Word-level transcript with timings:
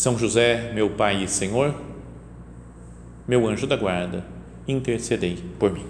são 0.00 0.16
José, 0.16 0.72
meu 0.72 0.88
Pai 0.88 1.24
e 1.24 1.28
Senhor, 1.28 1.74
meu 3.28 3.46
anjo 3.46 3.66
da 3.66 3.76
guarda, 3.76 4.24
intercedei 4.66 5.44
por 5.58 5.70
mim. 5.70 5.84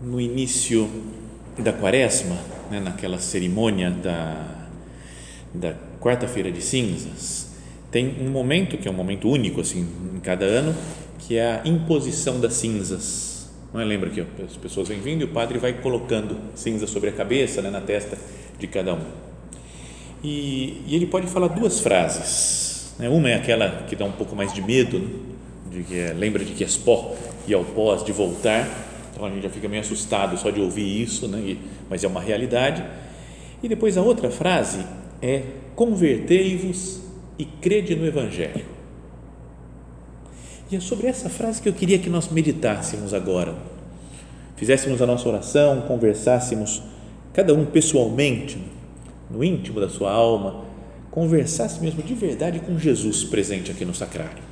No 0.00 0.18
início 0.18 0.90
da 1.58 1.74
quaresma, 1.74 2.38
né, 2.70 2.80
naquela 2.80 3.18
cerimônia 3.18 3.90
da, 3.90 4.68
da 5.52 5.74
quarta-feira 6.00 6.50
de 6.50 6.62
cinzas, 6.62 7.45
tem 7.96 8.14
um 8.20 8.28
momento 8.28 8.76
que 8.76 8.86
é 8.86 8.90
um 8.90 8.94
momento 8.94 9.26
único 9.26 9.62
assim 9.62 9.88
em 10.14 10.20
cada 10.20 10.44
ano, 10.44 10.76
que 11.18 11.38
é 11.38 11.46
a 11.46 11.62
imposição 11.64 12.38
das 12.38 12.52
cinzas. 12.52 13.50
Não 13.72 13.80
é? 13.80 13.86
Lembra 13.86 14.10
que 14.10 14.20
as 14.20 14.54
pessoas 14.54 14.88
vêm 14.88 15.00
vindo 15.00 15.22
e 15.22 15.24
o 15.24 15.28
padre 15.28 15.58
vai 15.58 15.72
colocando 15.72 16.36
cinza 16.54 16.86
sobre 16.86 17.08
a 17.08 17.12
cabeça, 17.12 17.62
né, 17.62 17.70
na 17.70 17.80
testa 17.80 18.18
de 18.58 18.66
cada 18.66 18.92
um. 18.92 19.00
E, 20.22 20.82
e 20.86 20.94
ele 20.94 21.06
pode 21.06 21.26
falar 21.26 21.48
duas 21.48 21.80
frases. 21.80 22.92
Né? 22.98 23.08
Uma 23.08 23.30
é 23.30 23.34
aquela 23.36 23.84
que 23.88 23.96
dá 23.96 24.04
um 24.04 24.12
pouco 24.12 24.36
mais 24.36 24.52
de 24.52 24.60
medo, 24.60 24.98
né? 24.98 25.08
de 25.70 25.82
que 25.82 25.98
é, 25.98 26.12
lembra 26.12 26.44
de 26.44 26.52
que 26.52 26.64
és 26.64 26.76
pó 26.76 27.16
e 27.48 27.54
ao 27.54 27.64
pó 27.64 27.94
has 27.94 28.04
de 28.04 28.12
voltar. 28.12 28.68
Então 29.10 29.24
a 29.24 29.30
gente 29.30 29.42
já 29.42 29.48
fica 29.48 29.70
meio 29.70 29.80
assustado 29.80 30.36
só 30.36 30.50
de 30.50 30.60
ouvir 30.60 31.00
isso, 31.00 31.26
né? 31.28 31.38
E, 31.38 31.58
mas 31.88 32.04
é 32.04 32.08
uma 32.08 32.20
realidade. 32.20 32.84
E 33.62 33.68
depois 33.70 33.96
a 33.96 34.02
outra 34.02 34.30
frase 34.30 34.84
é 35.22 35.44
convertei-vos 35.74 37.05
e 37.38 37.44
crede 37.44 37.94
no 37.94 38.06
Evangelho. 38.06 38.64
E 40.70 40.76
é 40.76 40.80
sobre 40.80 41.06
essa 41.06 41.28
frase 41.28 41.62
que 41.62 41.68
eu 41.68 41.72
queria 41.72 41.98
que 41.98 42.10
nós 42.10 42.28
meditássemos 42.28 43.14
agora. 43.14 43.54
Fizéssemos 44.56 45.00
a 45.00 45.06
nossa 45.06 45.28
oração, 45.28 45.82
conversássemos, 45.82 46.82
cada 47.32 47.54
um 47.54 47.64
pessoalmente, 47.64 48.58
no 49.30 49.44
íntimo 49.44 49.80
da 49.80 49.88
sua 49.88 50.10
alma, 50.10 50.64
conversasse 51.10 51.80
mesmo 51.80 52.02
de 52.02 52.14
verdade 52.14 52.60
com 52.60 52.78
Jesus 52.78 53.24
presente 53.24 53.70
aqui 53.70 53.84
no 53.84 53.94
sacrário. 53.94 54.42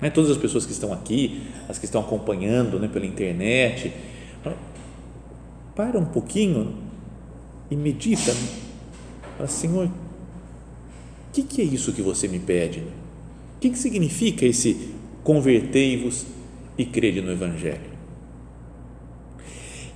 Não 0.00 0.08
é 0.08 0.10
todas 0.10 0.30
as 0.30 0.36
pessoas 0.36 0.66
que 0.66 0.72
estão 0.72 0.92
aqui, 0.92 1.42
as 1.68 1.78
que 1.78 1.86
estão 1.86 2.00
acompanhando 2.00 2.78
né, 2.78 2.88
pela 2.88 3.06
internet, 3.06 3.92
para 5.74 5.98
um 5.98 6.04
pouquinho 6.04 6.74
e 7.70 7.76
medita. 7.76 8.32
Fala, 9.36 9.48
Senhor, 9.48 9.90
que, 11.36 11.42
que 11.42 11.60
é 11.60 11.64
isso 11.64 11.92
que 11.92 12.00
você 12.00 12.26
me 12.26 12.38
pede? 12.38 12.80
O 12.80 13.60
que, 13.60 13.70
que 13.70 13.78
significa 13.78 14.46
esse 14.46 14.90
convertei-vos 15.22 16.24
e 16.78 16.84
crede 16.84 17.20
no 17.20 17.30
Evangelho? 17.30 17.96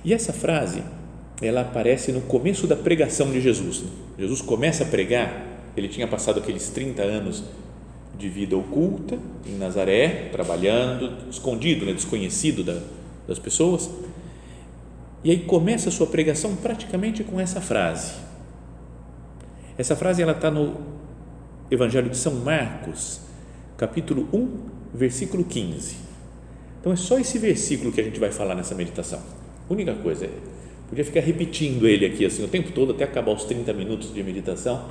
E 0.03 0.13
essa 0.13 0.33
frase, 0.33 0.83
ela 1.41 1.61
aparece 1.61 2.11
no 2.11 2.21
começo 2.21 2.67
da 2.67 2.75
pregação 2.75 3.31
de 3.31 3.41
Jesus. 3.41 3.83
Jesus 4.17 4.41
começa 4.41 4.83
a 4.83 4.87
pregar, 4.87 5.71
ele 5.75 5.87
tinha 5.87 6.07
passado 6.07 6.39
aqueles 6.39 6.69
30 6.69 7.01
anos 7.01 7.43
de 8.17 8.29
vida 8.29 8.55
oculta 8.55 9.17
em 9.45 9.57
Nazaré, 9.57 10.29
trabalhando, 10.31 11.29
escondido, 11.29 11.85
né, 11.85 11.93
desconhecido 11.93 12.63
da, 12.63 12.79
das 13.27 13.39
pessoas. 13.39 13.89
E 15.23 15.31
aí 15.31 15.39
começa 15.39 15.89
a 15.89 15.91
sua 15.91 16.07
pregação 16.07 16.55
praticamente 16.55 17.23
com 17.23 17.39
essa 17.39 17.61
frase. 17.61 18.13
Essa 19.77 19.95
frase 19.95 20.21
ela 20.21 20.33
está 20.33 20.51
no 20.51 21.00
Evangelho 21.71 22.09
de 22.09 22.17
São 22.17 22.35
Marcos, 22.35 23.21
capítulo 23.77 24.27
1, 24.33 24.49
versículo 24.93 25.41
15. 25.45 25.95
Então 26.81 26.91
é 26.91 26.97
só 26.97 27.17
esse 27.17 27.39
versículo 27.39 27.93
que 27.93 28.01
a 28.01 28.03
gente 28.03 28.19
vai 28.19 28.29
falar 28.29 28.55
nessa 28.55 28.75
meditação. 28.75 29.21
única 29.69 29.93
coisa, 29.95 30.25
é, 30.25 30.29
podia 30.89 31.05
ficar 31.05 31.21
repetindo 31.21 31.87
ele 31.87 32.05
aqui 32.05 32.25
assim 32.25 32.43
o 32.43 32.47
tempo 32.49 32.73
todo 32.73 32.91
até 32.91 33.05
acabar 33.05 33.31
os 33.31 33.45
30 33.45 33.71
minutos 33.71 34.13
de 34.13 34.21
meditação, 34.21 34.85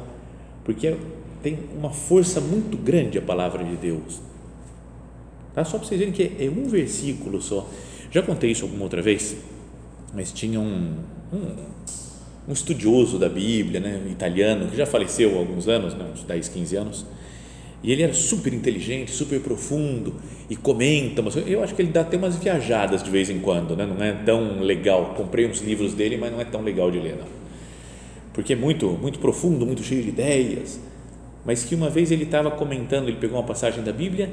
porque 0.65 0.87
é, 0.87 0.97
tem 1.43 1.59
uma 1.77 1.91
força 1.91 2.41
muito 2.41 2.79
grande 2.79 3.19
a 3.19 3.23
palavra 3.23 3.63
de 3.63 3.77
Deus. 3.77 4.19
Tá? 5.55 5.63
Só 5.63 5.77
para 5.77 5.87
vocês 5.87 5.99
verem 5.99 6.15
que 6.15 6.23
é, 6.23 6.47
é 6.47 6.51
um 6.51 6.67
versículo 6.67 7.43
só. 7.43 7.69
Já 8.11 8.23
contei 8.23 8.53
isso 8.53 8.65
alguma 8.65 8.85
outra 8.85 9.03
vez, 9.03 9.37
mas 10.15 10.33
tinha 10.33 10.59
um, 10.59 10.95
um 11.31 11.57
um 12.49 12.53
estudioso 12.53 13.19
da 13.19 13.29
Bíblia, 13.29 13.81
né, 13.81 14.01
italiano, 14.11 14.69
que 14.69 14.77
já 14.77 14.87
faleceu 14.87 15.37
há 15.37 15.39
alguns 15.39 15.69
anos, 15.69 15.95
né, 15.95 16.07
uns 16.13 16.23
10, 16.23 16.49
15 16.49 16.77
anos, 16.77 17.07
e 17.83 17.93
ele 17.93 18.03
era 18.03 18.13
super 18.13 18.53
inteligente, 18.53 19.11
super 19.11 19.41
profundo 19.41 20.15
e 20.51 20.57
comenta, 20.57 21.23
mas 21.23 21.35
eu 21.37 21.63
acho 21.63 21.75
que 21.75 21.81
ele 21.81 21.91
dá 21.91 22.03
até 22.03 22.17
umas 22.17 22.37
viajadas 22.37 23.03
de 23.03 23.11
vez 23.11 23.31
em 23.31 23.41
quando, 23.41 23.75
né? 23.75 23.87
não 23.87 24.05
é 24.05 24.13
tão 24.13 24.61
legal. 24.61 25.15
Comprei 25.17 25.47
uns 25.47 25.61
livros 25.61 25.95
dele, 25.95 26.19
mas 26.19 26.31
não 26.31 26.41
é 26.41 26.45
tão 26.45 26.61
legal 26.61 26.91
de 26.91 26.99
ler, 26.99 27.17
não. 27.17 27.27
Porque 28.35 28.53
é 28.53 28.57
muito, 28.57 28.87
muito 28.91 29.19
profundo, 29.19 29.65
muito 29.65 29.83
cheio 29.83 30.03
de 30.03 30.11
ideias. 30.11 30.79
Mas 31.45 31.65
que 31.65 31.75
uma 31.75 31.89
vez 31.89 32.11
ele 32.11 32.25
estava 32.25 32.51
comentando, 32.51 33.09
ele 33.09 33.17
pegou 33.17 33.39
uma 33.39 33.47
passagem 33.47 33.83
da 33.83 33.93
Bíblia 33.93 34.31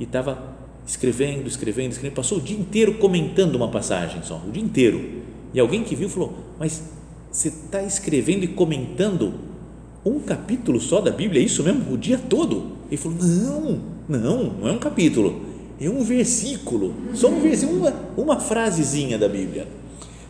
e 0.00 0.04
estava 0.04 0.56
escrevendo, 0.86 1.46
escrevendo, 1.46 1.92
escrevendo, 1.92 2.14
passou 2.14 2.38
o 2.38 2.40
dia 2.40 2.56
inteiro 2.56 2.94
comentando 2.94 3.56
uma 3.56 3.68
passagem 3.68 4.22
só, 4.22 4.42
o 4.46 4.50
dia 4.50 4.62
inteiro. 4.62 5.22
E 5.52 5.60
alguém 5.60 5.84
que 5.84 5.94
viu 5.94 6.08
falou: 6.08 6.34
Mas 6.58 6.82
você 7.36 7.48
está 7.48 7.82
escrevendo 7.82 8.44
e 8.44 8.48
comentando 8.48 9.34
um 10.02 10.18
capítulo 10.20 10.80
só 10.80 11.02
da 11.02 11.10
Bíblia, 11.10 11.42
é 11.42 11.44
isso 11.44 11.62
mesmo? 11.62 11.92
O 11.92 11.98
dia 11.98 12.16
todo? 12.16 12.72
Ele 12.90 12.96
falou: 12.96 13.18
não, 13.20 13.80
não, 14.08 14.44
não 14.54 14.68
é 14.68 14.72
um 14.72 14.78
capítulo, 14.78 15.42
é 15.78 15.86
um 15.90 16.02
versículo, 16.02 16.94
só 17.12 17.28
um 17.28 17.40
versículo, 17.42 17.80
uma, 17.80 17.94
uma 18.16 18.40
frasezinha 18.40 19.18
da 19.18 19.28
Bíblia. 19.28 19.68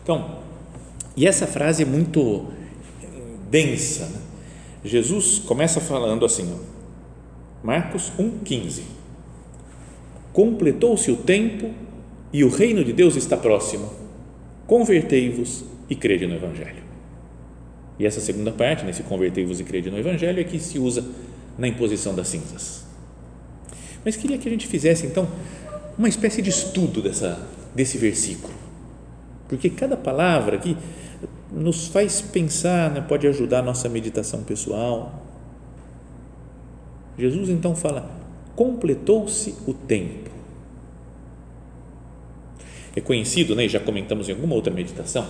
Então, 0.03 0.39
e 1.15 1.25
essa 1.25 1.47
frase 1.47 1.83
é 1.83 1.85
muito 1.85 2.47
densa. 3.49 4.07
Né? 4.07 4.19
Jesus 4.83 5.39
começa 5.39 5.79
falando 5.79 6.25
assim, 6.25 6.53
Marcos 7.63 8.11
1,15: 8.19 8.81
Completou-se 10.33 11.09
o 11.09 11.15
tempo 11.15 11.71
e 12.33 12.43
o 12.43 12.49
reino 12.49 12.83
de 12.83 12.91
Deus 12.91 13.15
está 13.15 13.37
próximo. 13.37 13.93
Convertei-vos 14.65 15.63
e 15.89 15.95
crede 15.95 16.27
no 16.27 16.35
Evangelho. 16.35 16.86
E 17.99 18.05
essa 18.05 18.19
segunda 18.19 18.51
parte, 18.51 18.85
né, 18.85 18.91
convertei-vos 19.07 19.59
e 19.59 19.63
crede 19.63 19.89
no 19.89 19.97
Evangelho, 19.97 20.39
é 20.39 20.43
que 20.43 20.59
se 20.59 20.77
usa 20.77 21.03
na 21.57 21.67
imposição 21.67 22.13
das 22.13 22.27
cinzas. 22.27 22.85
Mas 24.05 24.15
queria 24.15 24.37
que 24.37 24.47
a 24.47 24.51
gente 24.51 24.67
fizesse 24.67 25.05
então 25.05 25.27
uma 25.97 26.07
espécie 26.07 26.41
de 26.41 26.49
estudo 26.49 27.01
dessa, 27.01 27.47
desse 27.73 27.97
versículo, 27.97 28.53
porque 29.49 29.69
cada 29.69 29.97
palavra 29.97 30.57
aqui 30.57 30.77
nos 31.51 31.87
faz 31.87 32.21
pensar, 32.21 32.91
né, 32.91 33.01
pode 33.01 33.25
ajudar 33.27 33.59
a 33.59 33.63
nossa 33.63 33.89
meditação 33.89 34.43
pessoal. 34.43 35.23
Jesus 37.17 37.49
então 37.49 37.75
fala: 37.75 38.09
completou-se 38.55 39.55
o 39.65 39.73
tempo. 39.73 40.29
É 42.95 43.01
conhecido, 43.01 43.55
né, 43.55 43.67
já 43.67 43.79
comentamos 43.79 44.27
em 44.27 44.33
alguma 44.33 44.55
outra 44.55 44.73
meditação, 44.73 45.27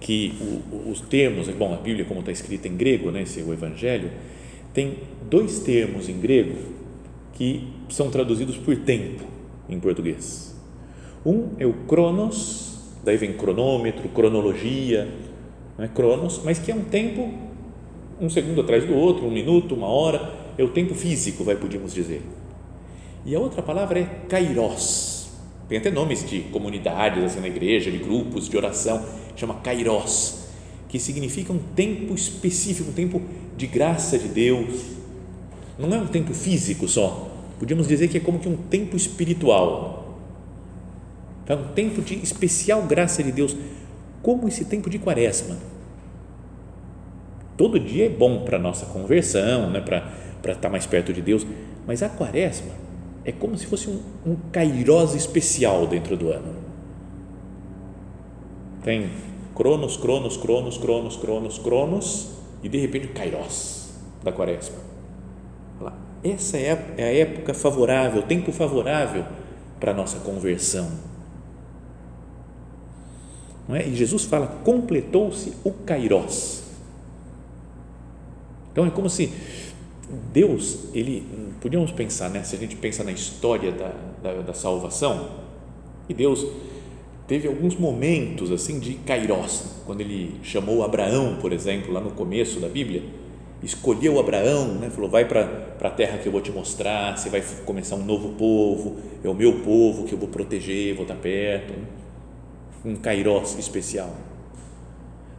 que 0.00 0.34
o, 0.40 0.90
os 0.90 1.00
termos, 1.02 1.48
bom, 1.50 1.74
a 1.74 1.76
Bíblia 1.76 2.04
como 2.06 2.20
está 2.20 2.32
escrita 2.32 2.66
em 2.66 2.76
grego, 2.76 3.10
né, 3.10 3.22
esse, 3.22 3.42
o 3.42 3.52
Evangelho, 3.52 4.10
tem 4.72 4.98
dois 5.28 5.60
termos 5.60 6.08
em 6.08 6.18
grego 6.18 6.56
que 7.34 7.68
são 7.90 8.10
traduzidos 8.10 8.56
por 8.56 8.74
tempo 8.76 9.24
em 9.68 9.78
português. 9.78 10.58
Um 11.24 11.50
é 11.58 11.66
o 11.66 11.72
cronos, 11.86 12.78
daí 13.04 13.16
vem 13.16 13.34
cronômetro, 13.34 14.08
cronologia, 14.08 15.08
né, 15.76 15.90
cronos, 15.94 16.40
mas 16.44 16.58
que 16.58 16.72
é 16.72 16.74
um 16.74 16.84
tempo 16.84 17.50
um 18.20 18.28
segundo 18.28 18.60
atrás 18.60 18.84
do 18.84 18.94
outro, 18.94 19.26
um 19.26 19.30
minuto, 19.30 19.74
uma 19.74 19.86
hora, 19.86 20.34
é 20.58 20.62
o 20.62 20.68
tempo 20.68 20.94
físico, 20.94 21.42
vai 21.42 21.56
podíamos 21.56 21.94
dizer. 21.94 22.22
E 23.24 23.34
a 23.34 23.40
outra 23.40 23.62
palavra 23.62 23.98
é 23.98 24.04
kairos. 24.28 25.30
Tem 25.68 25.78
até 25.78 25.90
nomes 25.90 26.28
de 26.28 26.40
comunidades 26.40 27.22
assim 27.22 27.40
na 27.40 27.46
igreja, 27.46 27.90
de 27.90 27.98
grupos 27.98 28.48
de 28.48 28.56
oração 28.56 29.02
chama 29.36 29.54
Kairos, 29.54 30.46
que 30.88 30.98
significa 30.98 31.52
um 31.52 31.58
tempo 31.74 32.14
específico, 32.14 32.90
um 32.90 32.92
tempo 32.92 33.22
de 33.56 33.66
graça 33.66 34.18
de 34.18 34.28
Deus, 34.28 34.82
não 35.78 35.94
é 35.94 35.98
um 35.98 36.06
tempo 36.06 36.34
físico 36.34 36.86
só, 36.88 37.30
podíamos 37.58 37.88
dizer 37.88 38.08
que 38.08 38.18
é 38.18 38.20
como 38.20 38.38
que 38.38 38.48
um 38.48 38.56
tempo 38.56 38.96
espiritual. 38.96 40.18
É 41.46 41.54
um 41.54 41.68
tempo 41.68 42.00
de 42.00 42.14
especial 42.14 42.82
graça 42.82 43.24
de 43.24 43.32
Deus, 43.32 43.56
como 44.22 44.46
esse 44.46 44.64
tempo 44.66 44.88
de 44.88 45.00
quaresma. 45.00 45.56
Todo 47.56 47.78
dia 47.80 48.06
é 48.06 48.08
bom 48.08 48.44
para 48.44 48.56
a 48.56 48.60
nossa 48.60 48.86
conversão, 48.86 49.68
né? 49.68 49.80
para 49.80 50.52
estar 50.52 50.68
mais 50.68 50.86
perto 50.86 51.12
de 51.12 51.20
Deus, 51.20 51.44
mas 51.86 52.04
a 52.04 52.08
quaresma 52.08 52.70
é 53.24 53.32
como 53.32 53.58
se 53.58 53.66
fosse 53.66 53.90
um, 53.90 54.00
um 54.24 54.36
kairós 54.52 55.14
especial 55.14 55.86
dentro 55.86 56.16
do 56.16 56.30
ano. 56.30 56.69
Tem 58.82 59.10
cronos, 59.54 59.96
cronos, 59.96 60.36
cronos, 60.36 60.78
cronos, 60.78 61.16
cronos, 61.16 61.58
cronos, 61.58 62.30
e 62.62 62.68
de 62.68 62.78
repente 62.78 63.06
o 63.06 63.12
kairós 63.12 63.94
da 64.22 64.32
quaresma. 64.32 64.90
Essa 66.22 66.58
é 66.58 66.72
a, 66.72 67.00
é 67.00 67.04
a 67.04 67.14
época 67.14 67.54
favorável, 67.54 68.20
o 68.20 68.26
tempo 68.26 68.52
favorável 68.52 69.24
para 69.78 69.92
a 69.92 69.94
nossa 69.94 70.18
conversão. 70.18 70.90
Não 73.66 73.74
é? 73.74 73.86
E 73.86 73.94
Jesus 73.94 74.24
fala: 74.24 74.46
completou-se 74.64 75.54
o 75.64 75.72
kairós. 75.72 76.62
Então 78.72 78.84
é 78.84 78.90
como 78.90 79.08
se 79.08 79.32
Deus, 80.32 80.88
ele, 80.92 81.26
podíamos 81.60 81.90
pensar, 81.92 82.28
né? 82.30 82.42
se 82.42 82.56
a 82.56 82.58
gente 82.58 82.76
pensa 82.76 83.02
na 83.02 83.12
história 83.12 83.72
da, 83.72 83.92
da, 84.22 84.42
da 84.42 84.52
salvação, 84.52 85.30
e 86.08 86.14
Deus 86.14 86.46
teve 87.30 87.46
alguns 87.46 87.76
momentos 87.76 88.50
assim 88.50 88.80
de 88.80 88.94
kairós, 88.94 89.82
quando 89.86 90.00
ele 90.00 90.34
chamou 90.42 90.82
Abraão, 90.82 91.36
por 91.40 91.52
exemplo, 91.52 91.92
lá 91.92 92.00
no 92.00 92.10
começo 92.10 92.58
da 92.58 92.68
Bíblia, 92.68 93.04
escolheu 93.62 94.18
Abraão, 94.18 94.74
né? 94.74 94.90
falou: 94.90 95.08
vai 95.08 95.24
para 95.24 95.76
a 95.80 95.90
terra 95.90 96.18
que 96.18 96.26
eu 96.26 96.32
vou 96.32 96.40
te 96.40 96.50
mostrar, 96.50 97.16
você 97.16 97.30
vai 97.30 97.40
começar 97.64 97.94
um 97.94 98.04
novo 98.04 98.30
povo, 98.30 98.96
é 99.22 99.28
o 99.28 99.34
meu 99.34 99.60
povo 99.60 100.06
que 100.06 100.12
eu 100.12 100.18
vou 100.18 100.26
proteger, 100.26 100.96
vou 100.96 101.02
estar 101.04 101.14
perto. 101.14 101.72
Né? 101.72 101.84
Um 102.84 102.96
kairós 102.96 103.56
especial. 103.56 104.12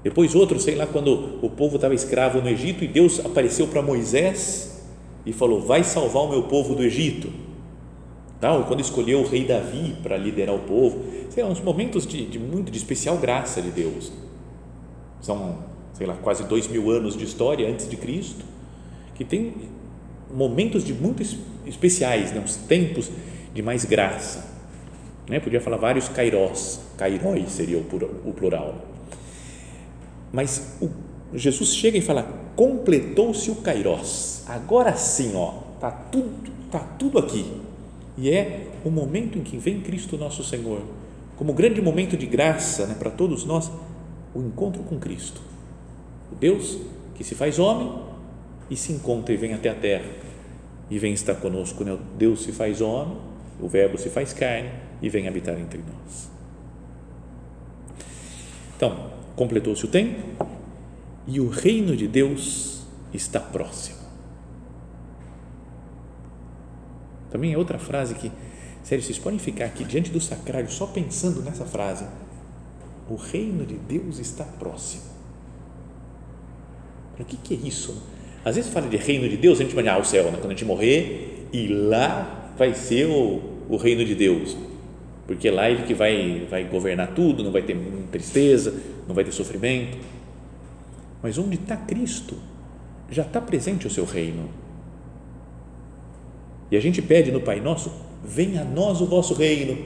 Depois 0.02 0.34
outro, 0.34 0.62
sei 0.62 0.76
lá, 0.76 0.88
quando 0.88 1.40
o 1.46 1.50
povo 1.50 1.76
estava 1.76 1.94
escravo 1.94 2.40
no 2.40 2.48
Egito 2.48 2.86
e 2.86 2.88
Deus 2.88 3.20
apareceu 3.20 3.68
para 3.68 3.82
Moisés 3.82 4.82
e 5.26 5.34
falou: 5.34 5.60
vai 5.60 5.84
salvar 5.84 6.24
o 6.24 6.30
meu 6.30 6.44
povo 6.44 6.74
do 6.74 6.84
Egito. 6.84 7.51
Tal, 8.42 8.66
quando 8.66 8.82
escolheu 8.82 9.22
o 9.22 9.28
rei 9.28 9.46
Davi 9.46 9.96
para 10.04 10.18
liderar 10.18 10.56
o 10.56 10.60
povo. 10.60 11.06
Sei 11.30 11.44
lá, 11.44 11.50
uns 11.50 11.62
momentos 11.62 12.06
de, 12.06 12.26
de 12.26 12.40
muito 12.40 12.72
de 12.72 12.78
especial 12.78 13.18
graça 13.18 13.62
de 13.62 13.70
Deus. 13.70 14.12
São 15.22 15.72
sei 16.02 16.08
lá, 16.08 16.16
quase 16.16 16.44
dois 16.46 16.68
mil 16.68 16.90
anos 16.90 17.16
de 17.16 17.24
história 17.24 17.70
antes 17.70 17.88
de 17.88 17.96
Cristo, 17.96 18.44
que 19.14 19.24
tem 19.24 19.54
momentos 20.34 20.84
de 20.84 20.96
muito 20.96 21.22
especiais, 21.64 22.32
né? 22.32 22.42
uns 22.44 22.56
tempos 22.56 23.12
de 23.54 23.62
mais 23.62 23.86
graça. 23.86 24.50
Né? 25.30 25.40
Podia 25.40 25.62
falar 25.62 25.78
vários 25.78 26.10
kairós, 26.10 26.80
kairóis 26.98 27.52
seria 27.52 27.78
o 27.78 28.34
plural. 28.34 28.76
Mas 30.34 30.78
o, 30.82 30.90
Jesus 31.38 31.76
chega 31.76 32.00
e 32.00 32.02
fala: 32.02 32.24
completou-se 32.56 33.52
o 33.52 33.56
kairós. 33.58 34.44
Agora 34.48 34.96
sim, 34.96 35.34
ó, 35.36 35.60
tá 35.80 35.92
tudo, 35.92 36.52
tá 36.72 36.80
tudo 36.80 37.20
aqui. 37.20 37.46
E 38.22 38.30
é 38.30 38.68
o 38.86 38.90
momento 38.90 39.38
em 39.38 39.42
que 39.42 39.58
vem 39.58 39.82
Cristo 39.82 40.18
nosso 40.18 40.44
Senhor, 40.44 40.82
como 41.36 41.52
grande 41.52 41.82
momento 41.82 42.16
de 42.16 42.26
graça 42.26 42.86
né, 42.88 42.96
para 42.98 43.10
todos 43.10 43.44
nós, 43.44 43.70
o 44.34 44.40
encontro 44.40 44.82
com 44.84 44.98
Cristo 44.98 45.42
o 46.32 46.36
Deus 46.36 46.78
que 47.16 47.24
se 47.24 47.36
faz 47.36 47.60
homem 47.60 47.92
e 48.70 48.76
se 48.76 48.94
encontra 48.94 49.34
e 49.34 49.38
vem 49.38 49.54
até 49.54 49.70
a 49.70 49.76
terra 49.76 50.10
e 50.90 50.98
vem 50.98 51.14
estar 51.14 51.36
conosco. 51.36 51.84
Né? 51.84 51.98
Deus 52.18 52.44
se 52.44 52.52
faz 52.52 52.82
homem, 52.82 53.18
o 53.60 53.68
Verbo 53.68 53.98
se 53.98 54.10
faz 54.10 54.34
carne 54.34 54.72
e 55.02 55.10
vem 55.10 55.28
habitar 55.28 55.60
entre 55.60 55.80
nós. 55.80 56.30
Então, 58.78 59.12
completou-se 59.36 59.84
o 59.86 59.88
tempo 59.88 60.48
e 61.28 61.40
o 61.40 61.50
reino 61.50 61.96
de 61.96 62.08
Deus 62.08 62.84
está 63.14 63.40
próximo. 63.40 64.01
Também 67.32 67.54
é 67.54 67.58
outra 67.58 67.80
frase 67.80 68.14
que, 68.16 68.32
sério, 68.84 69.04
vocês 69.04 69.18
podem 69.18 69.40
ficar 69.40 69.66
aqui 69.66 69.84
diante 69.84 70.12
do 70.12 70.20
sacrário 70.20 70.70
só 70.70 70.86
pensando 70.86 71.42
nessa 71.42 71.66
frase. 71.66 72.06
O 73.10 73.16
reino 73.16 73.66
de 73.66 73.76
Deus 73.76 74.20
está 74.20 74.44
próximo. 74.44 75.04
O 77.20 77.24
que, 77.24 77.38
que 77.38 77.54
é 77.54 77.68
isso? 77.68 78.04
Às 78.44 78.56
vezes 78.56 78.72
fala 78.72 78.88
de 78.88 78.98
reino 78.98 79.30
de 79.30 79.38
Deus, 79.38 79.60
a 79.60 79.64
gente 79.64 79.74
imagina 79.74 79.94
ah, 79.94 80.00
o 80.00 80.06
céu, 80.06 80.26
né? 80.26 80.38
quando 80.40 80.48
a 80.48 80.50
gente 80.50 80.66
morrer, 80.66 81.48
e 81.54 81.68
lá 81.68 82.54
vai 82.58 82.74
ser 82.74 83.06
o, 83.06 83.42
o 83.70 83.78
reino 83.78 84.04
de 84.04 84.16
Deus, 84.16 84.58
porque 85.28 85.50
lá 85.52 85.70
ele 85.70 85.84
que 85.84 85.94
vai, 85.94 86.48
vai 86.50 86.64
governar 86.64 87.14
tudo, 87.14 87.44
não 87.44 87.52
vai 87.52 87.62
ter 87.62 87.78
tristeza, 88.12 88.74
não 89.08 89.14
vai 89.14 89.24
ter 89.24 89.32
sofrimento. 89.32 89.98
Mas 91.22 91.38
onde 91.38 91.56
está 91.56 91.78
Cristo, 91.78 92.36
já 93.10 93.22
está 93.22 93.40
presente 93.40 93.86
o 93.86 93.90
seu 93.90 94.06
reino. 94.06 94.50
E 96.72 96.78
a 96.78 96.80
gente 96.80 97.02
pede 97.02 97.32
no 97.32 97.42
Pai 97.42 97.60
Nosso, 97.60 97.92
venha 98.24 98.62
a 98.62 98.66
nós 98.66 99.02
o 99.02 99.06
vosso 99.06 99.34
reino. 99.34 99.78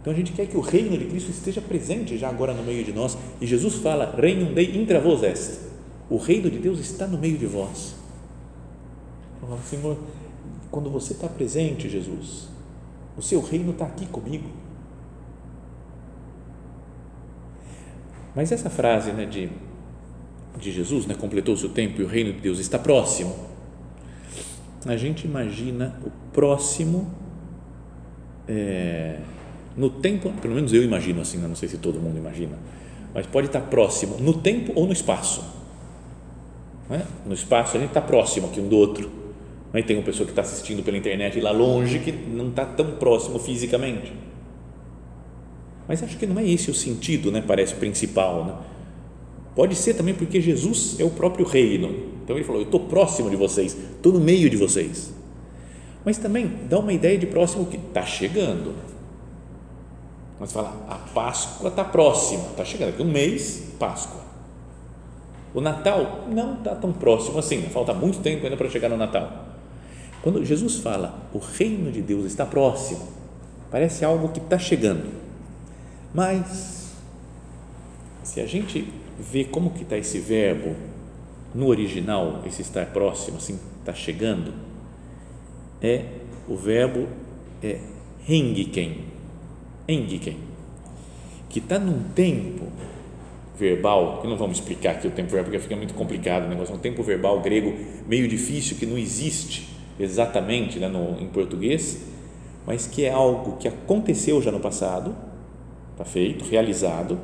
Então 0.00 0.12
a 0.12 0.16
gente 0.16 0.32
quer 0.32 0.46
que 0.46 0.56
o 0.56 0.60
reino 0.60 0.98
de 0.98 1.04
Cristo 1.04 1.30
esteja 1.30 1.60
presente 1.60 2.18
já 2.18 2.28
agora 2.28 2.54
no 2.54 2.62
meio 2.62 2.82
de 2.82 2.92
nós. 2.92 3.16
E 3.40 3.46
Jesus 3.46 3.74
fala, 3.76 4.16
reino 4.18 4.54
dei 4.54 4.76
intra 4.76 4.98
vos 4.98 5.22
est 5.22 5.72
o 6.12 6.18
reino 6.18 6.50
de 6.50 6.58
Deus 6.58 6.78
está 6.78 7.06
no 7.06 7.16
meio 7.16 7.38
de 7.38 7.46
vós. 7.46 7.94
Fala, 9.40 9.58
Senhor, 9.62 9.96
quando 10.70 10.90
você 10.90 11.14
está 11.14 11.26
presente, 11.26 11.88
Jesus, 11.88 12.48
o 13.16 13.22
seu 13.22 13.40
reino 13.40 13.72
está 13.72 13.86
aqui 13.86 14.04
comigo. 14.04 14.46
Mas 18.36 18.52
essa 18.52 18.68
frase 18.68 19.10
né, 19.12 19.24
de, 19.24 19.50
de 20.58 20.70
Jesus, 20.70 21.06
né, 21.06 21.14
completou-se 21.14 21.64
o 21.64 21.70
tempo 21.70 22.02
e 22.02 22.04
o 22.04 22.06
reino 22.06 22.34
de 22.34 22.40
Deus 22.40 22.58
está 22.58 22.78
próximo, 22.78 23.34
a 24.86 24.96
gente 24.96 25.26
imagina 25.26 25.96
o 26.04 26.10
próximo 26.32 27.10
é, 28.48 29.18
no 29.76 29.88
tempo, 29.88 30.30
pelo 30.40 30.54
menos 30.54 30.72
eu 30.72 30.82
imagino 30.82 31.20
assim, 31.20 31.38
né, 31.38 31.48
não 31.48 31.56
sei 31.56 31.68
se 31.68 31.78
todo 31.78 31.98
mundo 32.00 32.18
imagina, 32.18 32.58
mas 33.14 33.26
pode 33.26 33.46
estar 33.46 33.60
próximo 33.60 34.16
no 34.18 34.34
tempo 34.34 34.72
ou 34.74 34.86
no 34.86 34.92
espaço. 34.92 35.44
É? 36.90 37.02
No 37.24 37.32
espaço, 37.32 37.76
a 37.76 37.80
gente 37.80 37.90
está 37.90 38.02
próximo 38.02 38.48
aqui 38.48 38.60
um 38.60 38.68
do 38.68 38.76
outro. 38.76 39.10
Né? 39.72 39.82
Tem 39.82 39.96
uma 39.96 40.02
pessoa 40.02 40.26
que 40.26 40.32
está 40.32 40.42
assistindo 40.42 40.82
pela 40.82 40.96
internet 40.96 41.40
lá 41.40 41.50
longe 41.50 41.98
que 42.00 42.12
não 42.12 42.48
está 42.48 42.66
tão 42.66 42.92
próximo 42.96 43.38
fisicamente. 43.38 44.12
Mas 45.88 46.02
acho 46.02 46.16
que 46.18 46.26
não 46.26 46.38
é 46.38 46.46
esse 46.46 46.70
o 46.70 46.74
sentido, 46.74 47.30
né? 47.30 47.42
parece 47.46 47.74
principal. 47.74 48.44
Né? 48.44 48.54
Pode 49.54 49.74
ser 49.74 49.94
também 49.94 50.14
porque 50.14 50.40
Jesus 50.40 50.96
é 50.98 51.04
o 51.04 51.10
próprio 51.10 51.46
reino. 51.46 52.11
Então 52.32 52.38
ele 52.38 52.44
falou: 52.44 52.62
Eu 52.62 52.66
estou 52.66 52.80
próximo 52.80 53.28
de 53.28 53.36
vocês, 53.36 53.76
estou 53.76 54.12
no 54.12 54.20
meio 54.20 54.48
de 54.48 54.56
vocês. 54.56 55.12
Mas 56.04 56.16
também 56.16 56.50
dá 56.68 56.78
uma 56.78 56.92
ideia 56.92 57.18
de 57.18 57.26
próximo 57.26 57.66
que 57.66 57.76
está 57.76 58.04
chegando. 58.04 58.74
Mas 60.40 60.52
fala, 60.52 60.74
a 60.88 60.94
Páscoa 60.94 61.68
está 61.68 61.84
próxima, 61.84 62.44
está 62.50 62.64
chegando, 62.64 62.90
daqui 62.90 63.02
um 63.02 63.10
mês, 63.10 63.74
Páscoa. 63.78 64.20
O 65.54 65.60
Natal 65.60 66.24
não 66.28 66.54
está 66.54 66.74
tão 66.74 66.92
próximo 66.92 67.38
assim, 67.38 67.62
falta 67.64 67.92
muito 67.92 68.20
tempo 68.20 68.42
ainda 68.44 68.56
para 68.56 68.68
chegar 68.68 68.88
no 68.88 68.96
Natal. 68.96 69.30
Quando 70.22 70.44
Jesus 70.44 70.76
fala 70.76 71.28
o 71.32 71.38
reino 71.38 71.92
de 71.92 72.00
Deus 72.00 72.24
está 72.24 72.46
próximo, 72.46 73.06
parece 73.70 74.04
algo 74.04 74.30
que 74.30 74.40
está 74.40 74.58
chegando. 74.58 75.08
Mas, 76.14 76.94
se 78.24 78.40
a 78.40 78.46
gente 78.46 78.92
vê 79.18 79.44
como 79.44 79.70
que 79.70 79.82
está 79.82 79.96
esse 79.96 80.18
verbo 80.18 80.74
no 81.54 81.66
original, 81.66 82.42
esse 82.46 82.62
estar 82.62 82.86
próximo, 82.86 83.36
assim, 83.36 83.58
está 83.80 83.94
chegando, 83.94 84.52
é 85.80 86.04
o 86.48 86.56
verbo 86.56 87.08
é 87.62 87.78
hengiken, 88.28 89.04
hengiken, 89.86 90.36
que 91.48 91.58
está 91.58 91.78
num 91.78 92.02
tempo 92.14 92.66
verbal, 93.58 94.20
que 94.20 94.28
não 94.28 94.36
vamos 94.36 94.58
explicar 94.58 94.92
aqui 94.92 95.06
o 95.06 95.10
tempo 95.10 95.30
verbal 95.30 95.44
porque 95.44 95.58
fica 95.58 95.76
muito 95.76 95.94
complicado 95.94 96.46
o 96.46 96.48
negócio, 96.48 96.72
é 96.72 96.76
um 96.76 96.80
tempo 96.80 97.02
verbal 97.02 97.40
grego 97.40 97.74
meio 98.06 98.26
difícil 98.26 98.76
que 98.76 98.86
não 98.86 98.98
existe 98.98 99.68
exatamente 99.98 100.78
né, 100.78 100.88
no, 100.88 101.20
em 101.20 101.28
português, 101.28 102.02
mas 102.66 102.86
que 102.86 103.04
é 103.04 103.10
algo 103.10 103.56
que 103.56 103.68
aconteceu 103.68 104.40
já 104.40 104.50
no 104.50 104.60
passado, 104.60 105.14
está 105.92 106.04
feito, 106.04 106.44
realizado, 106.44 107.18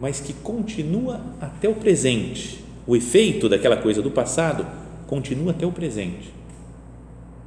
mas 0.00 0.20
que 0.20 0.32
continua 0.32 1.20
até 1.40 1.68
o 1.68 1.74
presente. 1.74 2.63
O 2.86 2.94
efeito 2.94 3.48
daquela 3.48 3.76
coisa 3.76 4.02
do 4.02 4.10
passado 4.10 4.66
continua 5.06 5.52
até 5.52 5.66
o 5.66 5.72
presente. 5.72 6.32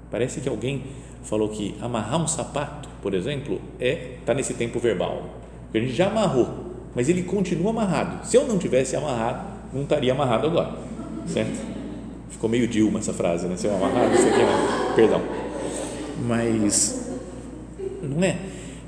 Parece 0.10 0.42
que 0.42 0.50
alguém 0.50 0.84
falou 1.24 1.50
que 1.50 1.76
amarrar 1.82 2.22
um 2.22 2.28
sapato, 2.28 2.90
por 3.02 3.14
exemplo, 3.14 3.62
é 3.80 4.16
está 4.20 4.34
nesse 4.34 4.54
tempo 4.54 4.80
verbal. 4.80 5.24
Porque 5.66 5.80
a 5.80 5.82
gente 5.82 5.94
já 5.94 6.08
amarrou, 6.08 6.48
mas 6.96 7.10
ele 7.10 7.24
continua 7.24 7.72
amarrado. 7.72 8.26
Se 8.26 8.38
eu 8.38 8.48
não 8.48 8.58
tivesse 8.58 8.96
amarrado, 8.96 9.46
não 9.74 9.84
estaria 9.84 10.12
amarrado 10.12 10.48
agora, 10.48 10.74
certo? 11.28 11.60
Ficou 12.30 12.50
meio 12.50 12.68
Dilma 12.68 13.00
essa 13.00 13.14
frase, 13.14 13.48
né? 13.48 13.58
Se 13.58 13.68
eu 13.68 13.76
amarrar 13.76 14.12
isso 14.14 14.28
aqui, 14.28 14.40
né? 14.40 14.94
perdão. 14.96 15.22
Mas 16.26 17.12
não 18.02 18.24
é? 18.24 18.38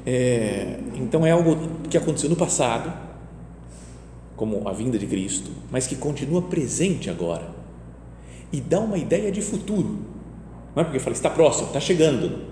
é? 0.06 0.80
Então 0.96 1.26
é 1.26 1.32
algo 1.32 1.58
que 1.90 1.98
aconteceu 1.98 2.30
no 2.30 2.36
passado, 2.36 2.92
como 4.40 4.70
a 4.70 4.72
vinda 4.72 4.98
de 4.98 5.06
Cristo, 5.06 5.52
mas 5.70 5.86
que 5.86 5.98
continua 5.98 6.42
presente 6.42 7.10
agora 7.10 7.54
e 8.54 8.62
dá 8.62 8.80
uma 8.80 8.98
ideia 8.98 9.30
de 9.34 9.42
futuro. 9.42 10.00
Não 10.74 10.82
é 10.82 10.86
porque 10.86 10.98
fala 10.98 11.14
está 11.14 11.30
próximo, 11.30 11.68
está 11.68 11.80
chegando. 11.82 12.46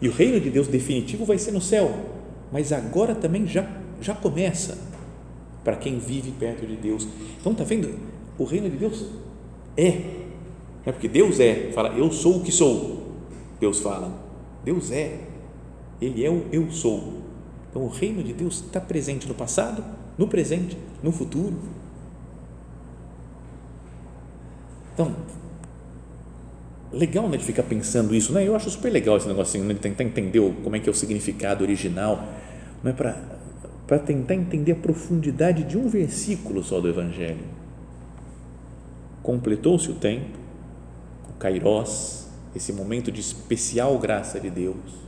E 0.00 0.08
o 0.08 0.12
reino 0.12 0.40
de 0.40 0.48
Deus 0.48 0.66
definitivo 0.66 1.26
vai 1.26 1.36
ser 1.36 1.52
no 1.52 1.60
céu, 1.60 1.94
mas 2.50 2.72
agora 2.72 3.14
também 3.14 3.46
já 3.46 3.70
já 4.00 4.14
começa 4.14 4.78
para 5.62 5.76
quem 5.76 5.98
vive 5.98 6.30
perto 6.30 6.66
de 6.66 6.74
Deus. 6.74 7.06
Então 7.38 7.54
tá 7.54 7.64
vendo? 7.64 7.98
O 8.38 8.44
reino 8.44 8.70
de 8.70 8.78
Deus 8.78 9.04
é. 9.76 10.00
É 10.86 10.92
porque 10.92 11.06
Deus 11.06 11.38
é, 11.38 11.70
fala, 11.74 11.90
eu 11.90 12.10
sou 12.10 12.38
o 12.38 12.42
que 12.42 12.50
sou. 12.50 13.12
Deus 13.60 13.78
fala, 13.78 14.10
Deus 14.64 14.90
é. 14.90 15.20
Ele 16.00 16.24
é 16.24 16.30
o 16.30 16.46
eu 16.50 16.70
sou. 16.70 17.20
Então 17.68 17.82
o 17.82 17.88
reino 17.88 18.22
de 18.22 18.32
Deus 18.32 18.62
está 18.64 18.80
presente 18.80 19.28
no 19.28 19.34
passado, 19.34 19.84
no 20.16 20.28
presente, 20.28 20.76
no 21.02 21.10
futuro. 21.10 21.54
Então, 24.92 25.14
legal 26.92 27.28
né, 27.28 27.36
de 27.36 27.44
ficar 27.44 27.64
pensando 27.64 28.14
isso, 28.14 28.32
né? 28.32 28.46
Eu 28.46 28.54
acho 28.54 28.70
super 28.70 28.90
legal 28.90 29.16
esse 29.16 29.26
negocinho, 29.26 29.64
né, 29.64 29.74
de 29.74 29.80
tentar 29.80 30.04
entender 30.04 30.40
como 30.62 30.76
é 30.76 30.78
que 30.78 30.88
é 30.88 30.92
o 30.92 30.94
significado 30.94 31.64
original, 31.64 32.28
não 32.82 32.90
é 32.90 32.94
para 32.94 33.98
tentar 33.98 34.34
entender 34.34 34.72
a 34.72 34.76
profundidade 34.76 35.64
de 35.64 35.76
um 35.76 35.88
versículo 35.88 36.62
só 36.62 36.80
do 36.80 36.88
Evangelho. 36.88 37.44
Completou-se 39.22 39.90
o 39.90 39.94
tempo, 39.94 40.38
o 41.28 41.32
Kairós, 41.38 42.28
esse 42.54 42.72
momento 42.72 43.10
de 43.10 43.20
especial 43.20 43.98
graça 43.98 44.38
de 44.38 44.50
Deus. 44.50 45.03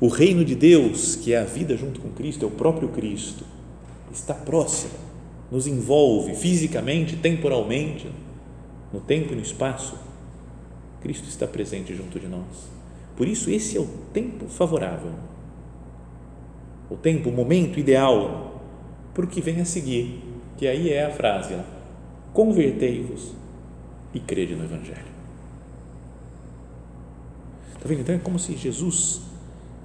O 0.00 0.08
reino 0.08 0.44
de 0.44 0.54
Deus, 0.54 1.16
que 1.16 1.32
é 1.32 1.38
a 1.38 1.44
vida 1.44 1.76
junto 1.76 2.00
com 2.00 2.10
Cristo, 2.10 2.44
é 2.44 2.48
o 2.48 2.50
próprio 2.50 2.88
Cristo, 2.88 3.44
está 4.12 4.34
próximo, 4.34 4.92
nos 5.50 5.66
envolve 5.66 6.34
fisicamente, 6.34 7.16
temporalmente, 7.16 8.10
no 8.92 9.00
tempo 9.00 9.32
e 9.32 9.36
no 9.36 9.42
espaço. 9.42 9.96
Cristo 11.00 11.28
está 11.28 11.46
presente 11.46 11.94
junto 11.94 12.20
de 12.20 12.26
nós. 12.26 12.70
Por 13.16 13.26
isso, 13.26 13.50
esse 13.50 13.76
é 13.76 13.80
o 13.80 13.86
tempo 14.12 14.46
favorável 14.48 15.12
o 16.88 16.96
tempo, 16.96 17.28
o 17.28 17.32
momento 17.32 17.78
ideal 17.78 18.62
para 19.12 19.24
o 19.24 19.28
que 19.28 19.40
vem 19.40 19.60
a 19.60 19.64
seguir, 19.64 20.22
que 20.56 20.66
aí 20.66 20.92
é 20.92 21.06
a 21.06 21.10
frase: 21.10 21.56
convertei-vos 22.32 23.32
e 24.14 24.20
crede 24.20 24.54
no 24.54 24.64
Evangelho. 24.64 25.16
Está 27.74 27.88
vendo? 27.88 28.00
Então 28.00 28.14
é 28.14 28.18
como 28.18 28.38
se 28.38 28.56
Jesus 28.56 29.22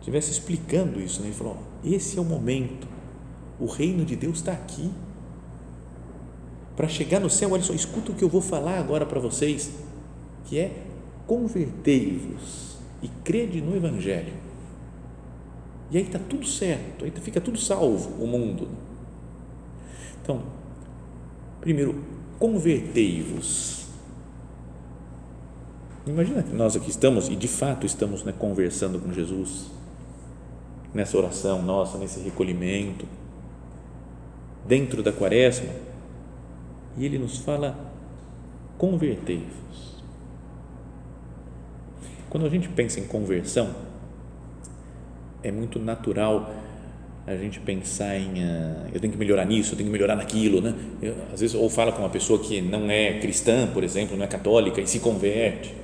estivesse 0.02 0.32
explicando 0.32 1.00
isso, 1.00 1.22
né? 1.22 1.28
Ele 1.28 1.36
falou: 1.36 1.58
esse 1.84 2.18
é 2.18 2.22
o 2.22 2.26
momento, 2.26 2.88
o 3.60 3.66
reino 3.66 4.04
de 4.04 4.16
Deus 4.16 4.38
está 4.38 4.52
aqui. 4.52 4.92
Para 6.76 6.88
chegar 6.88 7.20
no 7.20 7.30
céu, 7.30 7.52
olha 7.52 7.62
só, 7.62 7.74
escuta 7.74 8.12
o 8.12 8.16
que 8.16 8.24
eu 8.24 8.30
vou 8.30 8.42
falar 8.42 8.80
agora 8.80 9.06
para 9.06 9.20
vocês, 9.20 9.72
que 10.46 10.58
é 10.58 10.84
convertei-vos 11.28 12.78
e 13.02 13.08
crede 13.24 13.62
no 13.62 13.76
Evangelho. 13.76 14.34
E 15.92 15.98
aí 15.98 16.04
está 16.04 16.18
tudo 16.18 16.48
certo, 16.48 17.06
aí 17.06 17.12
fica 17.22 17.40
tudo 17.40 17.60
salvo, 17.60 18.24
o 18.24 18.26
mundo. 18.26 18.70
Então, 20.24 20.42
primeiro, 21.60 22.04
convertei-vos. 22.40 23.88
Imagina 26.08 26.42
que 26.42 26.54
nós 26.54 26.76
aqui 26.76 26.90
estamos, 26.90 27.28
e 27.30 27.36
de 27.36 27.48
fato 27.48 27.86
estamos 27.86 28.24
né, 28.24 28.34
conversando 28.38 29.00
com 29.00 29.12
Jesus, 29.14 29.70
nessa 30.94 31.18
oração 31.18 31.62
nossa, 31.62 31.98
nesse 31.98 32.20
recolhimento, 32.20 33.06
dentro 34.68 35.02
da 35.02 35.12
quaresma, 35.12 35.70
e 36.98 37.06
ele 37.06 37.18
nos 37.18 37.38
fala: 37.38 37.78
convertei-vos. 38.78 40.02
Quando 42.30 42.46
a 42.46 42.50
gente 42.50 42.70
pensa 42.70 43.00
em 43.00 43.06
conversão, 43.06 43.76
é 45.44 45.52
muito 45.52 45.80
natural 45.80 46.50
a 47.28 47.36
gente 47.36 47.60
pensar 47.60 48.18
em 48.18 48.44
uh, 48.44 48.90
eu 48.94 49.00
tenho 49.00 49.14
que 49.14 49.20
melhorar 49.20 49.46
nisso, 49.46 49.74
eu 49.74 49.78
tenho 49.78 49.88
que 49.88 49.94
melhorar 49.94 50.16
naquilo, 50.16 50.60
né? 50.60 50.74
Eu, 51.02 51.16
às 51.34 51.40
vezes 51.40 51.56
ou 51.56 51.70
fala 51.70 51.92
com 51.92 52.00
uma 52.00 52.10
pessoa 52.10 52.40
que 52.40 52.62
não 52.62 52.90
é 52.90 53.20
cristã, 53.20 53.68
por 53.68 53.84
exemplo, 53.84 54.18
não 54.18 54.24
é 54.24 54.28
católica 54.28 54.82
e 54.82 54.88
se 54.88 55.00
converte 55.00 55.81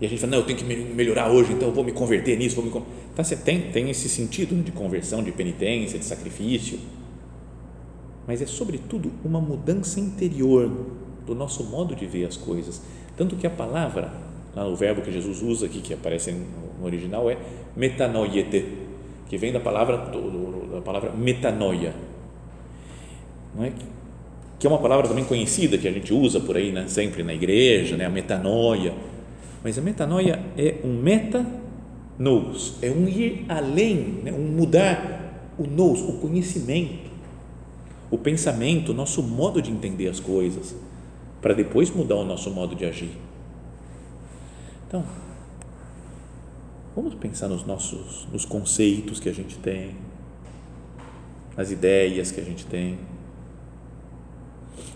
e 0.00 0.06
a 0.06 0.08
gente 0.08 0.20
fala 0.20 0.32
não, 0.32 0.38
eu 0.38 0.44
tenho 0.44 0.58
que 0.58 0.64
melhorar 0.64 1.30
hoje, 1.30 1.52
então 1.52 1.68
eu 1.68 1.74
vou 1.74 1.84
me 1.84 1.92
converter 1.92 2.36
nisso, 2.36 2.56
vou 2.56 2.64
me 2.64 2.70
então 2.70 3.24
você 3.24 3.36
tem 3.36 3.70
tem 3.70 3.90
esse 3.90 4.08
sentido 4.08 4.60
de 4.62 4.72
conversão, 4.72 5.22
de 5.22 5.30
penitência, 5.30 5.98
de 5.98 6.04
sacrifício, 6.04 6.78
mas 8.26 8.42
é 8.42 8.46
sobretudo 8.46 9.12
uma 9.24 9.40
mudança 9.40 10.00
interior 10.00 10.70
do 11.26 11.34
nosso 11.34 11.64
modo 11.64 11.94
de 11.94 12.06
ver 12.06 12.26
as 12.26 12.36
coisas, 12.36 12.82
tanto 13.16 13.36
que 13.36 13.46
a 13.46 13.50
palavra, 13.50 14.12
o 14.56 14.74
verbo 14.74 15.02
que 15.02 15.12
Jesus 15.12 15.42
usa 15.42 15.66
aqui 15.66 15.80
que 15.80 15.94
aparece 15.94 16.32
no 16.32 16.84
original 16.84 17.30
é 17.30 17.38
metanoiete, 17.76 18.64
que 19.28 19.38
vem 19.38 19.52
da 19.52 19.60
palavra, 19.60 19.96
da 19.96 20.80
palavra 20.80 21.12
metanoia, 21.12 21.94
não 23.54 23.64
é? 23.64 23.72
que 24.58 24.66
é 24.66 24.70
uma 24.70 24.78
palavra 24.78 25.06
também 25.06 25.24
conhecida 25.24 25.76
que 25.76 25.86
a 25.86 25.92
gente 25.92 26.12
usa 26.12 26.40
por 26.40 26.56
aí, 26.56 26.72
né? 26.72 26.86
sempre 26.88 27.22
na 27.22 27.34
igreja, 27.34 27.96
né? 27.96 28.06
a 28.06 28.10
metanoia. 28.10 28.94
Mas 29.64 29.78
a 29.78 29.82
metanoia 29.82 30.44
é 30.56 30.80
um 30.84 31.00
meta 31.00 31.44
nous, 32.18 32.76
é 32.80 32.90
um 32.90 33.08
ir 33.08 33.44
além, 33.48 34.20
né? 34.22 34.32
um 34.32 34.46
mudar 34.46 35.52
o 35.58 35.66
nous, 35.66 36.08
o 36.08 36.18
conhecimento, 36.18 37.10
o 38.10 38.18
pensamento, 38.18 38.92
o 38.92 38.94
nosso 38.94 39.22
modo 39.22 39.60
de 39.60 39.72
entender 39.72 40.06
as 40.06 40.20
coisas, 40.20 40.76
para 41.42 41.54
depois 41.54 41.90
mudar 41.90 42.16
o 42.16 42.24
nosso 42.24 42.50
modo 42.50 42.76
de 42.76 42.84
agir. 42.84 43.16
Então, 44.86 45.04
Vamos 46.94 47.14
pensar 47.14 47.48
nos 47.48 47.64
nossos, 47.64 48.28
nos 48.32 48.44
conceitos 48.44 49.18
que 49.18 49.28
a 49.28 49.32
gente 49.32 49.58
tem, 49.58 49.96
nas 51.56 51.72
ideias 51.72 52.30
que 52.30 52.40
a 52.40 52.44
gente 52.44 52.64
tem. 52.66 53.00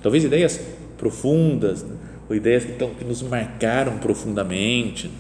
Talvez 0.01 0.23
ideias 0.23 0.61
profundas, 0.97 1.85
ou 2.29 2.37
ideias 2.37 2.65
que, 2.65 2.73
que 2.73 3.05
nos 3.05 3.23
marcaram 3.23 3.99
profundamente, 3.99 5.11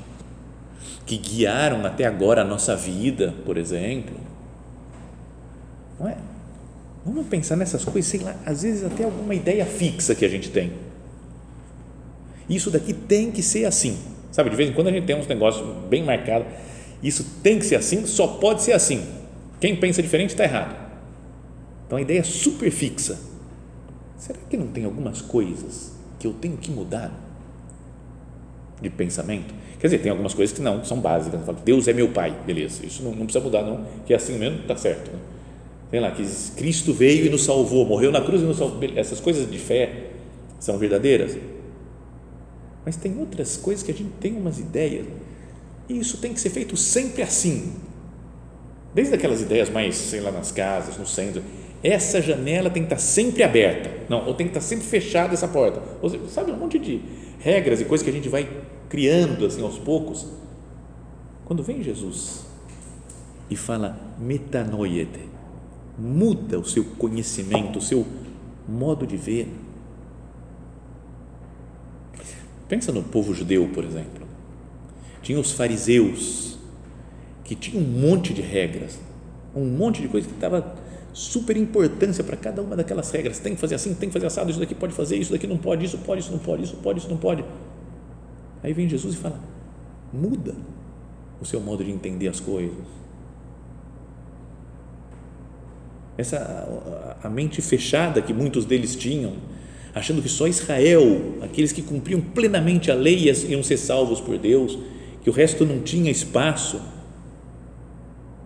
que 1.06 1.16
guiaram 1.16 1.84
até 1.86 2.04
agora 2.04 2.42
a 2.42 2.44
nossa 2.44 2.76
vida, 2.76 3.34
por 3.44 3.56
exemplo. 3.56 4.16
Não 5.98 6.08
é? 6.08 6.16
Vamos 7.04 7.26
pensar 7.26 7.56
nessas 7.56 7.84
coisas, 7.84 8.10
sei 8.10 8.20
lá, 8.20 8.36
às 8.44 8.62
vezes 8.62 8.84
até 8.84 9.04
alguma 9.04 9.34
ideia 9.34 9.64
fixa 9.64 10.14
que 10.14 10.24
a 10.24 10.28
gente 10.28 10.50
tem. 10.50 10.72
Isso 12.48 12.70
daqui 12.70 12.92
tem 12.92 13.30
que 13.30 13.42
ser 13.42 13.64
assim. 13.64 13.98
Sabe, 14.30 14.50
de 14.50 14.56
vez 14.56 14.70
em 14.70 14.72
quando 14.72 14.88
a 14.88 14.92
gente 14.92 15.06
tem 15.06 15.16
uns 15.16 15.26
negócios 15.26 15.66
bem 15.88 16.04
marcados 16.04 16.46
isso 17.02 17.24
tem 17.42 17.58
que 17.58 17.64
ser 17.64 17.76
assim, 17.76 18.06
só 18.06 18.26
pode 18.26 18.62
ser 18.62 18.72
assim. 18.72 19.06
Quem 19.60 19.76
pensa 19.76 20.02
diferente 20.02 20.30
está 20.30 20.44
errado. 20.44 20.76
Então 21.86 21.98
a 21.98 22.02
ideia 22.02 22.20
é 22.20 22.24
super 22.24 22.70
fixa. 22.70 23.18
Será 24.16 24.38
que 24.50 24.56
não 24.56 24.66
tem 24.68 24.84
algumas 24.84 25.22
coisas 25.22 25.92
que 26.18 26.26
eu 26.26 26.32
tenho 26.32 26.56
que 26.56 26.70
mudar 26.70 27.12
de 28.80 28.90
pensamento? 28.90 29.54
Quer 29.78 29.86
dizer, 29.86 29.98
tem 29.98 30.10
algumas 30.10 30.34
coisas 30.34 30.54
que 30.54 30.62
não, 30.62 30.84
são 30.84 31.00
básicas. 31.00 31.40
Deus 31.64 31.86
é 31.88 31.92
meu 31.92 32.08
Pai, 32.08 32.36
beleza, 32.44 32.84
isso 32.84 33.02
não, 33.02 33.10
não 33.10 33.24
precisa 33.24 33.44
mudar, 33.44 33.62
não, 33.62 33.84
que 34.04 34.12
é 34.12 34.16
assim 34.16 34.36
mesmo, 34.38 34.60
está 34.60 34.76
certo. 34.76 35.10
Né? 35.10 35.18
Sei 35.90 36.00
lá, 36.00 36.10
que 36.10 36.22
Cristo 36.56 36.92
veio 36.92 37.26
e 37.26 37.30
nos 37.30 37.44
salvou, 37.44 37.84
morreu 37.86 38.12
na 38.12 38.20
cruz 38.20 38.42
e 38.42 38.44
nos 38.44 38.58
salvou. 38.58 38.78
Essas 38.96 39.20
coisas 39.20 39.50
de 39.50 39.58
fé 39.58 40.10
são 40.60 40.76
verdadeiras. 40.76 41.36
Mas 42.84 42.96
tem 42.96 43.18
outras 43.18 43.56
coisas 43.56 43.82
que 43.82 43.90
a 43.90 43.94
gente 43.94 44.10
tem 44.20 44.36
umas 44.36 44.58
ideias 44.58 45.06
e 45.88 45.98
isso 45.98 46.18
tem 46.18 46.34
que 46.34 46.40
ser 46.40 46.50
feito 46.50 46.76
sempre 46.76 47.22
assim. 47.22 47.72
Desde 48.94 49.14
aquelas 49.14 49.40
ideias 49.40 49.70
mais, 49.70 49.96
sei 49.96 50.20
lá, 50.20 50.30
nas 50.30 50.50
casas, 50.50 50.96
no 50.98 51.06
centro. 51.06 51.42
Essa 51.82 52.20
janela 52.20 52.70
tem 52.70 52.82
que 52.82 52.92
estar 52.92 53.00
sempre 53.00 53.42
aberta. 53.42 53.90
Não, 54.08 54.26
ou 54.26 54.34
tem 54.34 54.46
que 54.46 54.56
estar 54.56 54.60
sempre 54.60 54.84
fechada 54.84 55.34
essa 55.34 55.46
porta. 55.46 55.80
Ou, 56.02 56.28
sabe, 56.28 56.50
um 56.50 56.56
monte 56.56 56.78
de 56.78 57.00
regras 57.38 57.80
e 57.80 57.84
coisas 57.84 58.04
que 58.04 58.10
a 58.10 58.12
gente 58.12 58.28
vai 58.28 58.48
criando 58.88 59.46
assim 59.46 59.62
aos 59.62 59.78
poucos. 59.78 60.26
Quando 61.44 61.62
vem 61.62 61.82
Jesus 61.82 62.46
e 63.48 63.56
fala 63.56 63.98
metanoiete, 64.18 65.28
muda 65.98 66.58
o 66.58 66.64
seu 66.64 66.84
conhecimento, 66.84 67.78
o 67.78 67.82
seu 67.82 68.06
modo 68.68 69.06
de 69.06 69.16
ver. 69.16 69.48
Pensa 72.68 72.92
no 72.92 73.02
povo 73.02 73.32
judeu, 73.32 73.68
por 73.72 73.84
exemplo 73.84 74.28
tinha 75.28 75.38
os 75.38 75.52
fariseus, 75.52 76.56
que 77.44 77.54
tinham 77.54 77.82
um 77.82 77.86
monte 77.86 78.32
de 78.32 78.40
regras, 78.40 78.98
um 79.54 79.64
monte 79.64 80.00
de 80.00 80.08
coisa 80.08 80.26
que 80.26 80.32
estava 80.32 80.74
super 81.18 81.56
importância 81.56 82.22
para 82.22 82.36
cada 82.36 82.62
uma 82.62 82.76
daquelas 82.76 83.10
regras. 83.10 83.40
Tem 83.40 83.56
que 83.56 83.60
fazer 83.60 83.74
assim, 83.74 83.92
tem 83.92 84.08
que 84.08 84.12
fazer 84.12 84.26
assado, 84.26 84.50
isso 84.50 84.60
daqui 84.60 84.74
pode 84.74 84.94
fazer, 84.94 85.16
isso 85.16 85.32
daqui 85.32 85.48
não 85.48 85.58
pode, 85.58 85.84
isso 85.84 85.98
pode, 85.98 86.20
isso 86.20 86.30
não 86.30 86.38
pode, 86.38 86.62
isso 86.62 86.76
pode, 86.76 87.00
isso 87.00 87.08
não 87.08 87.16
pode. 87.16 87.44
Aí 88.62 88.72
vem 88.72 88.88
Jesus 88.88 89.14
e 89.14 89.16
fala: 89.16 89.40
muda 90.12 90.54
o 91.40 91.44
seu 91.44 91.60
modo 91.60 91.82
de 91.82 91.90
entender 91.90 92.28
as 92.28 92.38
coisas. 92.38 92.86
Essa 96.16 97.18
a 97.20 97.28
mente 97.28 97.60
fechada 97.60 98.22
que 98.22 98.32
muitos 98.32 98.64
deles 98.64 98.94
tinham, 98.94 99.34
achando 99.92 100.22
que 100.22 100.28
só 100.28 100.46
Israel, 100.46 101.42
aqueles 101.42 101.72
que 101.72 101.82
cumpriam 101.82 102.20
plenamente 102.20 102.92
a 102.92 102.94
lei, 102.94 103.28
iam 103.48 103.62
ser 103.64 103.76
salvos 103.76 104.20
por 104.20 104.38
Deus, 104.38 104.78
que 105.22 105.28
o 105.28 105.32
resto 105.32 105.66
não 105.66 105.80
tinha 105.80 106.12
espaço. 106.12 106.80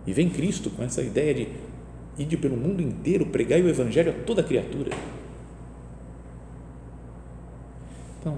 E 0.07 0.11
vem 0.11 0.27
Cristo 0.27 0.71
com 0.71 0.83
essa 0.83 1.01
ideia 1.03 1.33
de 1.35 1.47
ir 2.17 2.37
pelo 2.37 2.55
mundo 2.55 2.81
inteiro, 2.81 3.25
pregar 3.25 3.59
o 3.59 3.67
Evangelho 3.67 4.11
a 4.11 4.25
toda 4.25 4.43
criatura. 4.43 4.91
Então, 8.19 8.37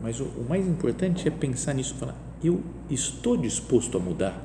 mas 0.00 0.20
o, 0.20 0.24
o 0.24 0.46
mais 0.48 0.66
importante 0.66 1.26
é 1.26 1.30
pensar 1.30 1.74
nisso, 1.74 1.94
falar, 1.94 2.14
eu 2.42 2.62
estou 2.90 3.36
disposto 3.36 3.96
a 3.96 4.00
mudar 4.00 4.44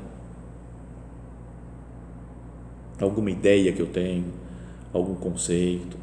alguma 3.00 3.31
ideia 3.31 3.74
que 3.74 3.81
eu 3.81 3.88
tenho, 3.88 4.25
algum 4.93 5.15
conceito, 5.15 5.98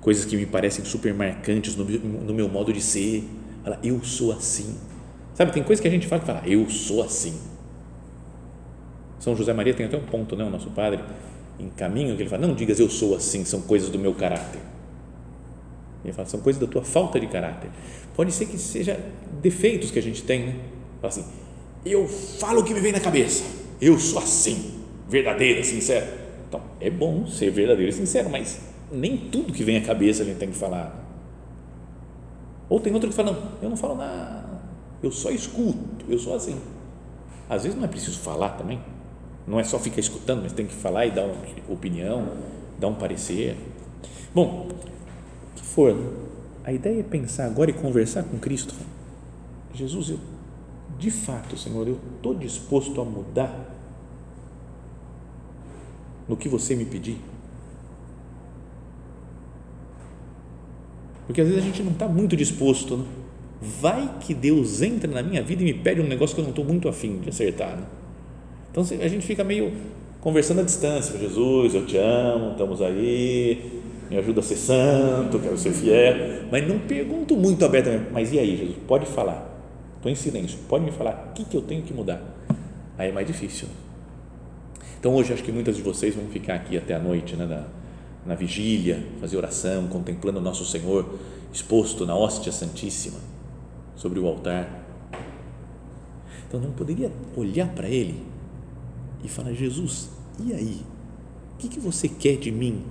coisas 0.00 0.24
que 0.24 0.36
me 0.36 0.46
parecem 0.46 0.84
super 0.84 1.12
marcantes 1.14 1.74
no, 1.76 1.84
no 1.84 2.34
meu 2.34 2.48
modo 2.48 2.72
de 2.72 2.80
ser. 2.80 3.24
Fala, 3.64 3.78
eu 3.82 4.02
sou 4.04 4.32
assim. 4.32 4.76
Sabe, 5.34 5.52
tem 5.52 5.62
coisas 5.62 5.82
que 5.82 5.88
a 5.88 5.90
gente 5.90 6.06
fala 6.06 6.20
que 6.20 6.26
fala, 6.26 6.42
eu 6.46 6.68
sou 6.70 7.02
assim. 7.02 7.38
São 9.26 9.34
José 9.34 9.52
Maria 9.52 9.74
tem 9.74 9.86
até 9.86 9.96
um 9.96 10.04
ponto, 10.04 10.36
né, 10.36 10.44
o 10.44 10.50
nosso 10.50 10.70
padre, 10.70 11.02
em 11.58 11.68
caminho, 11.68 12.14
que 12.14 12.22
ele 12.22 12.30
fala, 12.30 12.46
não 12.46 12.54
digas 12.54 12.78
eu 12.78 12.88
sou 12.88 13.16
assim, 13.16 13.44
são 13.44 13.60
coisas 13.60 13.90
do 13.90 13.98
meu 13.98 14.14
caráter. 14.14 14.60
Ele 16.04 16.12
fala, 16.12 16.28
são 16.28 16.38
coisas 16.38 16.62
da 16.62 16.68
tua 16.68 16.84
falta 16.84 17.18
de 17.18 17.26
caráter. 17.26 17.68
Pode 18.14 18.30
ser 18.30 18.46
que 18.46 18.56
seja 18.56 19.00
defeitos 19.42 19.90
que 19.90 19.98
a 19.98 20.02
gente 20.02 20.22
tem, 20.22 20.46
né? 20.46 20.54
Fala 21.00 21.12
assim, 21.12 21.24
eu 21.84 22.06
falo 22.06 22.60
o 22.60 22.64
que 22.64 22.72
me 22.72 22.78
vem 22.78 22.92
na 22.92 23.00
cabeça, 23.00 23.42
eu 23.80 23.98
sou 23.98 24.20
assim, 24.20 24.80
verdadeiro, 25.08 25.64
sincero. 25.64 26.06
Então, 26.48 26.62
é 26.80 26.88
bom 26.88 27.26
ser 27.26 27.50
verdadeiro 27.50 27.90
e 27.90 27.92
sincero, 27.92 28.30
mas 28.30 28.60
nem 28.92 29.16
tudo 29.16 29.52
que 29.52 29.64
vem 29.64 29.76
à 29.76 29.80
cabeça 29.80 30.22
a 30.22 30.24
gente 30.24 30.38
tem 30.38 30.50
que 30.50 30.56
falar. 30.56 31.04
Ou 32.68 32.78
tem 32.78 32.94
outro 32.94 33.08
que 33.08 33.16
fala, 33.16 33.32
não, 33.32 33.42
eu 33.60 33.70
não 33.70 33.76
falo 33.76 33.96
nada, 33.96 34.62
eu 35.02 35.10
só 35.10 35.32
escuto, 35.32 36.04
eu 36.08 36.16
sou 36.16 36.36
assim. 36.36 36.60
Às 37.50 37.64
vezes 37.64 37.76
não 37.76 37.86
é 37.86 37.88
preciso 37.88 38.20
falar 38.20 38.50
também, 38.50 38.80
não 39.46 39.60
é 39.60 39.64
só 39.64 39.78
ficar 39.78 40.00
escutando, 40.00 40.42
mas 40.42 40.52
tem 40.52 40.66
que 40.66 40.74
falar 40.74 41.06
e 41.06 41.10
dar 41.10 41.24
uma 41.24 41.36
opinião, 41.68 42.28
dar 42.78 42.88
um 42.88 42.94
parecer. 42.94 43.56
Bom, 44.34 44.68
o 44.68 45.54
que 45.54 45.64
for, 45.64 45.94
né? 45.94 46.10
a 46.64 46.72
ideia 46.72 47.00
é 47.00 47.02
pensar 47.02 47.46
agora 47.46 47.70
e 47.70 47.74
conversar 47.74 48.24
com 48.24 48.38
Cristo. 48.38 48.74
Jesus, 49.72 50.10
eu, 50.10 50.18
de 50.98 51.10
fato, 51.10 51.56
Senhor, 51.56 51.86
eu 51.86 51.98
estou 52.16 52.34
disposto 52.34 53.00
a 53.00 53.04
mudar 53.04 53.72
no 56.28 56.36
que 56.36 56.48
você 56.48 56.74
me 56.74 56.84
pedir. 56.84 57.18
Porque 61.26 61.40
às 61.40 61.46
vezes 61.46 61.62
a 61.62 61.66
gente 61.66 61.82
não 61.82 61.92
está 61.92 62.08
muito 62.08 62.36
disposto. 62.36 62.96
Né? 62.96 63.04
Vai 63.80 64.18
que 64.20 64.34
Deus 64.34 64.82
entra 64.82 65.10
na 65.10 65.22
minha 65.22 65.42
vida 65.42 65.62
e 65.62 65.64
me 65.66 65.74
pede 65.74 66.00
um 66.00 66.06
negócio 66.06 66.34
que 66.34 66.40
eu 66.40 66.44
não 66.44 66.50
estou 66.50 66.64
muito 66.64 66.88
afim 66.88 67.18
de 67.18 67.28
acertar. 67.28 67.76
Né? 67.76 67.86
Então 68.76 68.84
a 69.00 69.08
gente 69.08 69.26
fica 69.26 69.42
meio 69.42 69.72
conversando 70.20 70.60
à 70.60 70.62
distância. 70.62 71.18
Jesus, 71.18 71.74
eu 71.74 71.86
te 71.86 71.96
amo, 71.96 72.50
estamos 72.50 72.82
aí, 72.82 73.80
me 74.10 74.18
ajuda 74.18 74.40
a 74.40 74.42
ser 74.42 74.56
santo, 74.56 75.38
quero 75.38 75.56
ser 75.56 75.72
fiel. 75.72 76.46
Mas 76.52 76.68
não 76.68 76.78
pergunto 76.80 77.34
muito 77.38 77.64
abertamente. 77.64 78.10
Mas 78.12 78.34
e 78.34 78.38
aí, 78.38 78.54
Jesus? 78.54 78.76
Pode 78.86 79.06
falar. 79.06 79.50
Estou 79.96 80.12
em 80.12 80.14
silêncio. 80.14 80.58
Pode 80.68 80.84
me 80.84 80.92
falar 80.92 81.30
o 81.30 81.32
que, 81.32 81.42
que 81.46 81.56
eu 81.56 81.62
tenho 81.62 81.82
que 81.84 81.94
mudar. 81.94 82.22
Aí 82.98 83.08
é 83.08 83.12
mais 83.12 83.26
difícil. 83.26 83.66
Então 85.00 85.14
hoje 85.14 85.32
acho 85.32 85.42
que 85.42 85.52
muitas 85.52 85.74
de 85.74 85.82
vocês 85.82 86.14
vão 86.14 86.26
ficar 86.26 86.56
aqui 86.56 86.76
até 86.76 86.94
a 86.94 86.98
noite, 86.98 87.34
né, 87.34 87.46
na, 87.46 87.64
na 88.26 88.34
vigília, 88.34 89.02
fazer 89.22 89.38
oração, 89.38 89.86
contemplando 89.86 90.38
o 90.38 90.42
nosso 90.42 90.66
Senhor 90.66 91.18
exposto 91.50 92.04
na 92.04 92.14
hóstia 92.14 92.52
santíssima 92.52 93.20
sobre 93.94 94.20
o 94.20 94.26
altar. 94.26 94.68
Então 96.46 96.60
não 96.60 96.72
poderia 96.72 97.10
olhar 97.34 97.68
para 97.68 97.88
ele 97.88 98.35
e 99.26 99.28
falar: 99.28 99.52
Jesus, 99.52 100.08
e 100.44 100.52
aí? 100.52 100.82
O 101.54 101.58
que, 101.58 101.68
que 101.68 101.80
você 101.80 102.08
quer 102.08 102.36
de 102.36 102.50
mim? 102.50 102.82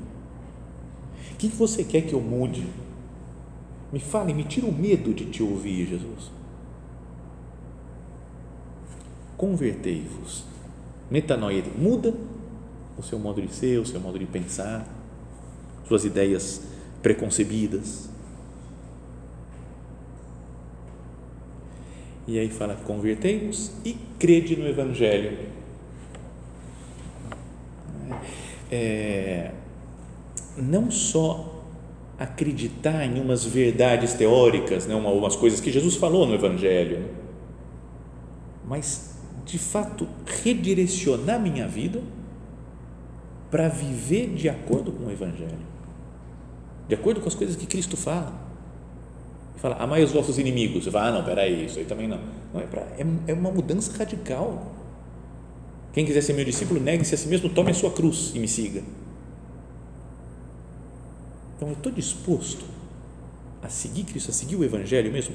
O 1.34 1.36
que, 1.38 1.50
que 1.50 1.56
você 1.56 1.84
quer 1.84 2.02
que 2.02 2.14
eu 2.14 2.22
mude? 2.22 2.66
Me 3.92 4.00
fale, 4.00 4.34
me 4.34 4.44
tira 4.44 4.66
o 4.66 4.74
medo 4.74 5.14
de 5.14 5.26
te 5.26 5.44
ouvir, 5.44 5.88
Jesus. 5.88 6.32
Convertei-vos 9.38 10.56
Metanoia, 11.10 11.64
muda 11.78 12.14
o 12.98 13.04
seu 13.04 13.20
modo 13.20 13.42
de 13.42 13.54
ser, 13.54 13.80
o 13.80 13.86
seu 13.86 14.00
modo 14.00 14.18
de 14.18 14.26
pensar, 14.26 14.88
suas 15.88 16.04
ideias 16.04 16.64
preconcebidas. 17.04 18.10
E 22.28 22.40
aí 22.40 22.50
fala: 22.50 22.76
convertei-vos 22.76 23.72
e 23.86 23.96
crede 24.18 24.56
no 24.56 24.68
Evangelho. 24.68 25.38
É, 28.72 29.52
não 30.58 30.90
só 30.90 31.64
acreditar 32.18 33.06
em 33.06 33.20
umas 33.20 33.44
verdades 33.46 34.14
teóricas, 34.14 34.88
né, 34.88 34.96
umas 34.96 35.36
coisas 35.36 35.60
que 35.60 35.72
Jesus 35.72 35.96
falou 35.96 36.26
no 36.26 36.34
Evangelho, 36.34 37.00
né, 37.00 37.08
mas 38.66 39.16
de 39.46 39.60
fato 39.60 40.08
redirecionar 40.44 41.40
minha 41.40 41.68
vida 41.68 42.02
para 43.52 43.68
viver 43.68 44.34
de 44.34 44.50
acordo 44.50 44.92
com 44.92 45.06
o 45.06 45.12
Evangelho, 45.12 45.58
de 46.88 46.96
acordo 46.96 47.22
com 47.22 47.28
as 47.28 47.36
coisas 47.36 47.56
que 47.56 47.66
Cristo 47.66 47.96
fala. 47.96 48.46
Fala, 49.58 49.78
amai 49.78 50.04
os 50.04 50.12
vossos 50.12 50.38
inimigos. 50.38 50.84
Você 50.84 50.92
fala, 50.92 51.08
ah, 51.08 51.12
não, 51.14 51.24
peraí, 51.24 51.66
isso 51.66 51.80
aí 51.80 51.86
também 51.86 52.08
não. 52.08 52.20
não 52.54 52.62
é, 52.62 52.66
pra, 52.66 52.82
é, 52.82 53.06
é 53.28 53.34
uma 53.34 53.50
mudança 53.50 53.98
radical. 53.98 54.72
Quem 55.96 56.06
quiser 56.06 56.20
ser 56.20 56.34
meu 56.34 56.44
discípulo, 56.44 56.78
negue-se 56.78 57.16
a 57.16 57.18
si 57.18 57.26
mesmo, 57.30 57.48
tome 57.48 57.72
a 57.72 57.74
sua 57.74 57.90
cruz 57.90 58.34
e 58.36 58.40
me 58.40 58.50
siga. 58.50 58.84
Então, 61.56 61.70
eu 61.70 61.74
estou 61.74 61.90
disposto 61.90 62.66
a 63.64 63.70
seguir 63.70 64.04
Cristo, 64.04 64.30
a 64.30 64.34
seguir 64.34 64.58
o 64.58 64.64
Evangelho 64.66 65.10
mesmo, 65.10 65.34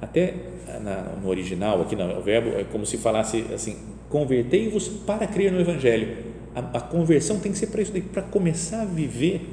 até 0.00 0.36
na, 0.80 1.16
no 1.20 1.28
original, 1.28 1.82
aqui 1.82 1.96
no 1.96 2.22
verbo, 2.22 2.50
é 2.50 2.62
como 2.62 2.86
se 2.86 2.96
falasse 2.96 3.44
assim: 3.52 3.76
convertei-vos 4.08 4.86
para 4.86 5.26
crer 5.26 5.50
no 5.50 5.58
Evangelho. 5.58 6.16
A, 6.54 6.60
a 6.78 6.80
conversão 6.80 7.40
tem 7.40 7.50
que 7.50 7.58
ser 7.58 7.66
para 7.66 7.82
isso, 7.82 7.90
para 8.12 8.22
começar 8.22 8.82
a 8.82 8.84
viver 8.84 9.48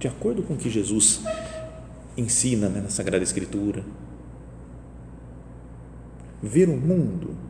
de 0.00 0.08
acordo 0.08 0.42
com 0.42 0.54
o 0.54 0.56
que 0.56 0.68
Jesus 0.68 1.20
ensina 2.16 2.68
né, 2.68 2.80
na 2.80 2.88
Sagrada 2.88 3.22
Escritura. 3.22 3.84
Ver 6.42 6.68
o 6.68 6.76
mundo 6.76 7.49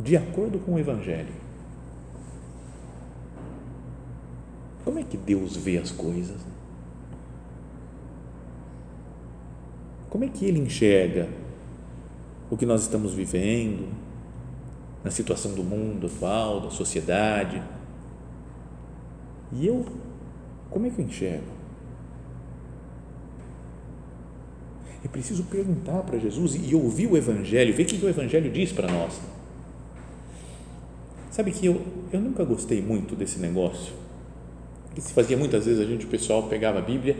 de 0.00 0.16
acordo 0.16 0.58
com 0.58 0.74
o 0.74 0.78
Evangelho. 0.78 1.32
Como 4.84 4.98
é 4.98 5.02
que 5.02 5.16
Deus 5.16 5.56
vê 5.56 5.78
as 5.78 5.90
coisas? 5.90 6.40
Como 10.10 10.24
é 10.24 10.28
que 10.28 10.44
ele 10.44 10.58
enxerga 10.58 11.28
o 12.50 12.56
que 12.56 12.66
nós 12.66 12.82
estamos 12.82 13.14
vivendo, 13.14 13.88
na 15.02 15.10
situação 15.10 15.54
do 15.54 15.62
mundo 15.62 16.06
atual, 16.06 16.60
da 16.60 16.70
sociedade? 16.70 17.62
E 19.52 19.66
eu, 19.66 19.86
como 20.68 20.86
é 20.86 20.90
que 20.90 21.00
eu 21.00 21.04
enxergo? 21.04 21.46
É 25.04 25.08
preciso 25.08 25.44
perguntar 25.44 26.02
para 26.02 26.18
Jesus 26.18 26.54
e 26.54 26.74
ouvir 26.74 27.06
o 27.06 27.16
Evangelho, 27.16 27.74
ver 27.74 27.84
o 27.84 27.86
que 27.86 28.04
o 28.04 28.08
Evangelho 28.08 28.50
diz 28.50 28.70
para 28.72 28.90
nós. 28.90 29.20
Sabe 31.32 31.50
que 31.50 31.64
eu, 31.64 31.80
eu 32.12 32.20
nunca 32.20 32.44
gostei 32.44 32.82
muito 32.82 33.16
desse 33.16 33.38
negócio, 33.38 33.94
que 34.94 35.00
se 35.00 35.14
fazia 35.14 35.34
muitas 35.34 35.64
vezes 35.64 35.80
a 35.80 35.84
gente, 35.86 36.04
o 36.04 36.08
pessoal 36.08 36.42
pegava 36.42 36.78
a 36.78 36.82
Bíblia 36.82 37.16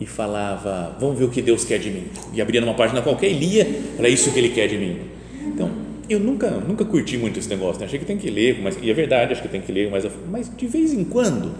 e 0.00 0.04
falava, 0.04 0.96
vamos 0.98 1.16
ver 1.16 1.24
o 1.26 1.30
que 1.30 1.40
Deus 1.40 1.64
quer 1.64 1.78
de 1.78 1.88
mim. 1.88 2.08
E 2.32 2.42
abria 2.42 2.60
numa 2.60 2.74
página 2.74 3.00
qualquer 3.00 3.30
e 3.30 3.34
lia, 3.34 3.64
era 3.96 4.08
isso 4.08 4.32
que 4.32 4.40
ele 4.40 4.48
quer 4.48 4.66
de 4.66 4.76
mim. 4.76 5.02
Então, 5.46 5.70
eu 6.10 6.18
nunca, 6.18 6.50
nunca 6.50 6.84
curti 6.84 7.16
muito 7.16 7.38
esse 7.38 7.48
negócio, 7.48 7.78
né? 7.78 7.86
achei 7.86 8.00
que 8.00 8.04
tem 8.04 8.18
que 8.18 8.28
ler, 8.28 8.60
mas, 8.60 8.76
e 8.82 8.90
é 8.90 8.92
verdade, 8.92 9.32
acho 9.32 9.40
que 9.40 9.48
tem 9.48 9.60
que 9.60 9.70
ler, 9.70 9.88
mas, 9.88 10.04
mas 10.28 10.50
de 10.56 10.66
vez 10.66 10.92
em 10.92 11.04
quando, 11.04 11.54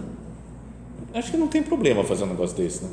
acho 1.13 1.31
que 1.31 1.37
não 1.37 1.47
tem 1.47 1.63
problema 1.63 2.03
fazer 2.03 2.25
um 2.25 2.27
negócio 2.27 2.57
desse, 2.57 2.83
né? 2.83 2.89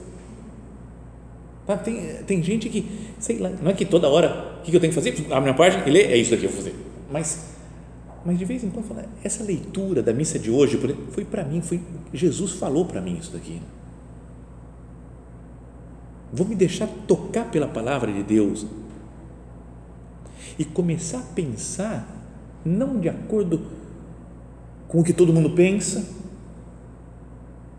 Tá, 1.67 1.77
tem, 1.77 2.01
tem 2.25 2.41
gente 2.41 2.69
que, 2.69 2.87
sei 3.19 3.39
lá, 3.39 3.51
não 3.61 3.73
é 3.73 3.75
que 3.75 3.85
toda 3.85 4.09
hora, 4.09 4.61
o 4.61 4.63
que 4.63 4.77
eu 4.77 4.81
tenho 4.81 4.93
que 4.93 5.01
fazer? 5.01 5.11
Abre 5.27 5.41
minha 5.41 5.55
página 5.55 5.83
e 5.89 5.91
lê, 5.91 6.03
é 6.03 6.17
isso 6.17 6.31
daqui 6.31 6.43
que 6.43 6.47
eu 6.47 6.53
vou 6.53 6.59
fazer. 6.59 6.75
Mas 7.11 7.52
Mas 8.25 8.39
de 8.39 8.45
vez 8.45 8.63
em 8.63 8.71
quando 8.71 8.87
fala, 8.87 9.05
essa 9.23 9.43
leitura 9.43 10.03
da 10.03 10.13
missa 10.13 10.39
de 10.39 10.51
hoje 10.51 10.79
foi 11.11 11.25
para 11.25 11.45
mim, 11.45 11.61
foi 11.61 11.81
Jesus 12.13 12.53
falou 12.53 12.85
para 12.85 13.01
mim 13.01 13.19
isso 13.19 13.33
daqui. 13.33 13.61
Vou 16.33 16.47
me 16.47 16.55
deixar 16.55 16.89
tocar 17.07 17.51
pela 17.51 17.69
palavra 17.69 18.13
de 18.13 18.23
Deus 18.23 18.67
e 20.59 20.65
começar 20.65 21.19
a 21.19 21.35
pensar 21.35 22.09
não 22.65 22.99
de 22.99 23.09
acordo 23.09 23.61
com 24.89 25.01
o 25.01 25.05
que 25.05 25.13
todo 25.13 25.33
mundo 25.33 25.51
pensa, 25.51 26.07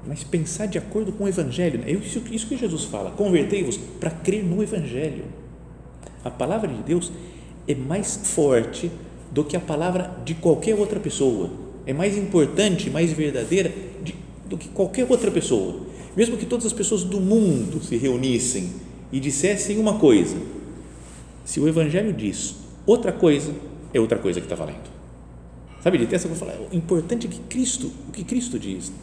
mas 0.05 0.23
pensar 0.23 0.65
de 0.65 0.77
acordo 0.77 1.13
com 1.13 1.23
o 1.23 1.27
Evangelho. 1.27 1.81
É 1.85 1.91
isso, 1.91 2.21
que 2.21 2.57
Jesus 2.57 2.83
fala: 2.83 3.11
convertei-vos 3.11 3.77
para 3.77 4.11
crer 4.11 4.43
no 4.43 4.61
Evangelho. 4.61 5.25
A 6.23 6.29
palavra 6.29 6.67
de 6.67 6.83
Deus 6.83 7.11
é 7.67 7.73
mais 7.73 8.15
forte 8.15 8.91
do 9.33 9.43
que 9.43 9.57
a 9.57 9.59
palavra 9.59 10.15
de 10.23 10.35
qualquer 10.35 10.75
outra 10.75 10.99
pessoa. 10.99 11.49
É 11.87 11.91
mais 11.91 12.15
importante, 12.15 12.89
mais 12.91 13.11
verdadeira 13.11 13.73
de, 14.03 14.15
do 14.47 14.55
que 14.55 14.69
qualquer 14.69 15.09
outra 15.09 15.31
pessoa. 15.31 15.87
Mesmo 16.15 16.37
que 16.37 16.45
todas 16.45 16.67
as 16.67 16.71
pessoas 16.71 17.03
do 17.03 17.19
mundo 17.19 17.83
se 17.83 17.97
reunissem 17.97 18.71
e 19.11 19.19
dissessem 19.19 19.79
uma 19.79 19.97
coisa, 19.97 20.37
se 21.43 21.59
o 21.59 21.67
Evangelho 21.67 22.13
diz 22.13 22.55
outra 22.85 23.11
coisa, 23.11 23.51
é 23.91 23.99
outra 23.99 24.19
coisa 24.19 24.39
que 24.39 24.45
está 24.45 24.55
valendo. 24.55 24.93
Sabe, 25.81 25.97
de 25.97 26.05
ter 26.05 26.15
essa 26.15 26.29
falar, 26.29 26.55
o 26.71 26.73
importante 26.73 27.25
é 27.25 27.29
que 27.29 27.39
Cristo, 27.39 27.91
o 28.07 28.11
que 28.11 28.23
Cristo 28.23 28.59
diz. 28.59 28.93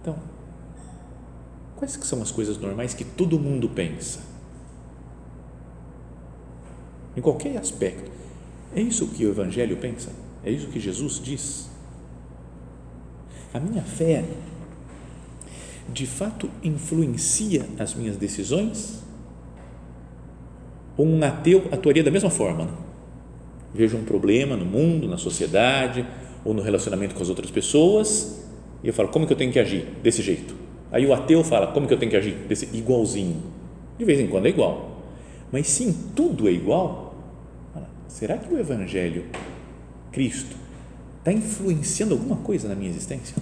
Então, 0.00 0.16
quais 1.76 1.94
que 1.94 2.06
são 2.06 2.22
as 2.22 2.32
coisas 2.32 2.56
normais 2.58 2.94
que 2.94 3.04
todo 3.04 3.38
mundo 3.38 3.68
pensa? 3.68 4.31
Em 7.16 7.20
qualquer 7.20 7.56
aspecto. 7.56 8.10
É 8.74 8.80
isso 8.80 9.06
que 9.08 9.26
o 9.26 9.30
Evangelho 9.30 9.76
pensa? 9.76 10.10
É 10.44 10.50
isso 10.50 10.68
que 10.68 10.80
Jesus 10.80 11.20
diz? 11.22 11.70
A 13.52 13.60
minha 13.60 13.82
fé, 13.82 14.24
de 15.92 16.06
fato, 16.06 16.48
influencia 16.62 17.66
as 17.78 17.94
minhas 17.94 18.16
decisões? 18.16 19.02
Ou 20.96 21.06
um 21.06 21.22
ateu 21.22 21.68
atuaria 21.70 22.02
da 22.02 22.10
mesma 22.10 22.30
forma? 22.30 22.64
Né? 22.64 22.72
Vejo 23.74 23.96
um 23.96 24.04
problema 24.04 24.56
no 24.56 24.64
mundo, 24.64 25.06
na 25.06 25.18
sociedade, 25.18 26.06
ou 26.44 26.52
no 26.52 26.62
relacionamento 26.62 27.14
com 27.14 27.22
as 27.22 27.28
outras 27.28 27.50
pessoas, 27.50 28.42
e 28.82 28.88
eu 28.88 28.92
falo, 28.92 29.08
como 29.08 29.26
que 29.26 29.32
eu 29.32 29.36
tenho 29.36 29.52
que 29.52 29.58
agir? 29.58 29.86
Desse 30.02 30.22
jeito. 30.22 30.54
Aí 30.90 31.06
o 31.06 31.14
ateu 31.14 31.42
fala, 31.44 31.68
como 31.68 31.86
que 31.86 31.94
eu 31.94 31.98
tenho 31.98 32.10
que 32.10 32.16
agir? 32.16 32.34
Desse 32.48 32.68
igualzinho. 32.76 33.42
De 33.96 34.04
vez 34.04 34.18
em 34.18 34.26
quando 34.26 34.46
é 34.46 34.48
igual. 34.48 34.91
Mas 35.52 35.68
sim, 35.68 35.92
tudo 36.16 36.48
é 36.48 36.52
igual. 36.52 37.14
Será 38.08 38.38
que 38.38 38.52
o 38.52 38.58
Evangelho, 38.58 39.26
Cristo, 40.10 40.56
está 41.18 41.32
influenciando 41.32 42.14
alguma 42.14 42.36
coisa 42.36 42.68
na 42.68 42.74
minha 42.74 42.90
existência? 42.90 43.36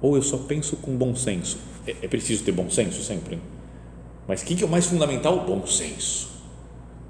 Ou 0.00 0.16
eu 0.16 0.22
só 0.22 0.38
penso 0.38 0.76
com 0.76 0.96
bom 0.96 1.14
senso? 1.14 1.58
É, 1.86 1.96
é 2.02 2.08
preciso 2.08 2.44
ter 2.44 2.52
bom 2.52 2.70
senso 2.70 3.02
sempre. 3.02 3.40
Mas 4.26 4.42
o 4.42 4.44
que, 4.44 4.54
que 4.54 4.62
é 4.62 4.66
o 4.66 4.70
mais 4.70 4.86
fundamental? 4.86 5.44
Bom 5.44 5.66
senso. 5.66 6.30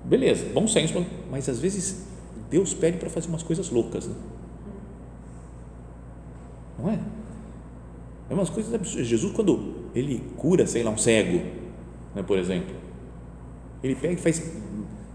Beleza, 0.05 0.47
bom 0.53 0.67
senso, 0.67 1.05
mas 1.31 1.49
às 1.49 1.59
vezes 1.59 2.05
Deus 2.49 2.75
pede 2.75 2.99
para 2.99 3.11
fazer 3.11 3.29
umas 3.29 3.43
coisas 3.43 3.71
loucas. 3.71 4.07
Né? 4.07 4.15
Não 6.79 6.91
é? 6.91 6.99
É 8.31 8.35
umas 8.35 8.49
coisas 8.49 8.73
absurdas. 8.73 9.07
Jesus, 9.07 9.33
quando 9.33 9.75
ele 9.95 10.23
cura, 10.37 10.65
sei 10.67 10.85
lá, 10.85 10.91
um 10.93 10.97
cego, 10.97 11.41
né, 12.15 12.23
por 12.23 12.39
exemplo, 12.39 12.75
ele 13.83 13.97
pega 13.97 14.15
e 14.15 14.17
faz, 14.17 14.41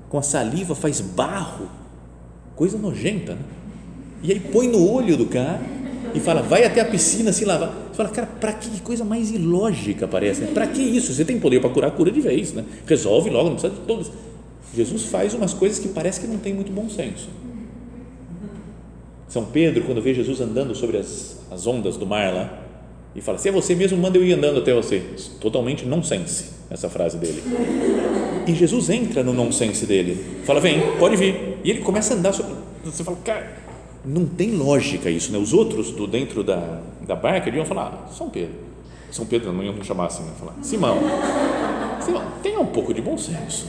com 0.10 0.18
a 0.18 0.22
saliva, 0.22 0.76
faz 0.76 1.00
barro, 1.00 1.70
coisa 2.56 2.78
nojenta, 2.78 3.34
né? 3.34 3.42
e 4.22 4.32
aí 4.34 4.40
põe 4.40 4.68
no 4.68 4.86
olho 4.92 5.16
do 5.16 5.28
cara 5.28 5.62
e 6.14 6.20
fala, 6.20 6.42
vai 6.42 6.64
até 6.64 6.82
a 6.82 6.86
piscina 6.86 7.32
se 7.32 7.46
lavar. 7.46 7.70
Você 7.90 7.96
fala, 7.96 8.10
cara, 8.10 8.28
para 8.28 8.54
que 8.54 8.82
coisa 8.82 9.06
mais 9.06 9.32
ilógica 9.32 10.08
parece? 10.08 10.42
Né? 10.42 10.52
Para 10.54 10.68
que 10.68 10.82
isso? 10.82 11.14
Você 11.14 11.24
tem 11.24 11.40
poder 11.40 11.62
para 11.62 11.70
curar, 11.70 11.92
cura 11.92 12.12
de 12.12 12.20
vez, 12.22 12.54
né? 12.54 12.66
resolve 12.86 13.30
logo, 13.30 13.50
não 13.50 13.56
precisa 13.56 13.74
de 13.74 13.88
todas. 13.88 14.12
Jesus 14.74 15.06
faz 15.06 15.34
umas 15.34 15.54
coisas 15.54 15.80
que 15.80 15.88
parece 15.88 16.20
que 16.20 16.28
não 16.28 16.38
tem 16.38 16.54
muito 16.54 16.72
bom 16.72 16.90
senso. 16.90 17.30
São 19.28 19.46
Pedro, 19.46 19.84
quando 19.84 20.02
vê 20.02 20.14
Jesus 20.14 20.42
andando 20.42 20.76
sobre 20.76 20.98
as, 20.98 21.40
as 21.52 21.66
ondas 21.68 21.98
do 21.98 22.06
mar 22.06 22.34
lá, 22.34 22.65
e 23.16 23.22
fala: 23.22 23.38
Se 23.38 23.50
é 23.50 23.52
você 23.52 23.74
mesmo, 23.74 23.98
manda 23.98 24.18
eu 24.18 24.26
ir 24.26 24.34
andando 24.34 24.60
até 24.60 24.74
você. 24.74 25.02
Totalmente 25.40 25.86
nonsense, 25.86 26.52
essa 26.70 26.90
frase 26.90 27.18
dele. 27.18 27.42
E 28.46 28.54
Jesus 28.54 28.90
entra 28.90 29.24
no 29.24 29.34
nonsense 29.34 29.86
dele, 29.86 30.42
fala: 30.44 30.60
Vem, 30.60 30.82
pode 31.00 31.16
vir. 31.16 31.58
E 31.64 31.70
ele 31.70 31.80
começa 31.80 32.14
a 32.14 32.18
andar 32.18 32.34
sobre. 32.34 32.54
Você 32.84 33.04
fala: 33.04 33.18
Cara, 33.24 33.58
não 34.04 34.26
tem 34.26 34.52
lógica 34.52 35.10
isso, 35.10 35.32
né? 35.32 35.38
Os 35.38 35.54
outros 35.54 35.92
do 35.92 36.06
dentro 36.06 36.44
da, 36.44 36.82
da 37.08 37.16
barca 37.16 37.50
iam 37.50 37.66
falar: 37.66 38.06
ah, 38.06 38.12
São 38.12 38.30
Pedro. 38.30 38.66
São 39.12 39.26
Pedro 39.26 39.54
não 39.54 39.64
iam 39.64 39.82
chamar 39.82 40.08
assim, 40.08 40.24
né? 40.24 40.32
falar: 40.38 40.56
Simão, 40.62 41.00
Simão, 42.02 42.24
tenha 42.44 42.60
um 42.60 42.66
pouco 42.66 42.94
de 42.94 43.02
bom 43.02 43.18
senso. 43.18 43.68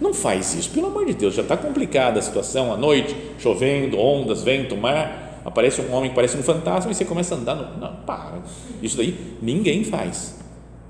Não 0.00 0.12
faz 0.12 0.54
isso, 0.54 0.70
pelo 0.70 0.88
amor 0.88 1.06
de 1.06 1.14
Deus, 1.14 1.34
já 1.34 1.42
está 1.42 1.56
complicada 1.56 2.18
a 2.18 2.22
situação, 2.22 2.72
à 2.72 2.76
noite, 2.76 3.16
chovendo, 3.38 3.98
ondas, 3.98 4.42
vento, 4.42 4.76
mar, 4.76 5.25
aparece 5.46 5.80
um 5.80 5.92
homem 5.92 6.10
que 6.10 6.16
parece 6.16 6.36
um 6.36 6.42
fantasma 6.42 6.90
e 6.90 6.94
você 6.94 7.04
começa 7.04 7.34
a 7.34 7.38
andar, 7.38 7.54
no, 7.54 7.78
não, 7.78 7.96
para, 8.04 8.42
isso 8.82 8.96
daí 8.96 9.36
ninguém 9.40 9.84
faz. 9.84 10.36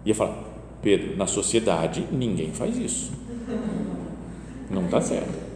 E 0.04 0.08
eu 0.08 0.14
falo, 0.14 0.34
Pedro, 0.80 1.16
na 1.16 1.26
sociedade 1.26 2.06
ninguém 2.10 2.52
faz 2.52 2.76
isso, 2.78 3.12
não 4.70 4.86
está 4.86 5.00
certo. 5.00 5.46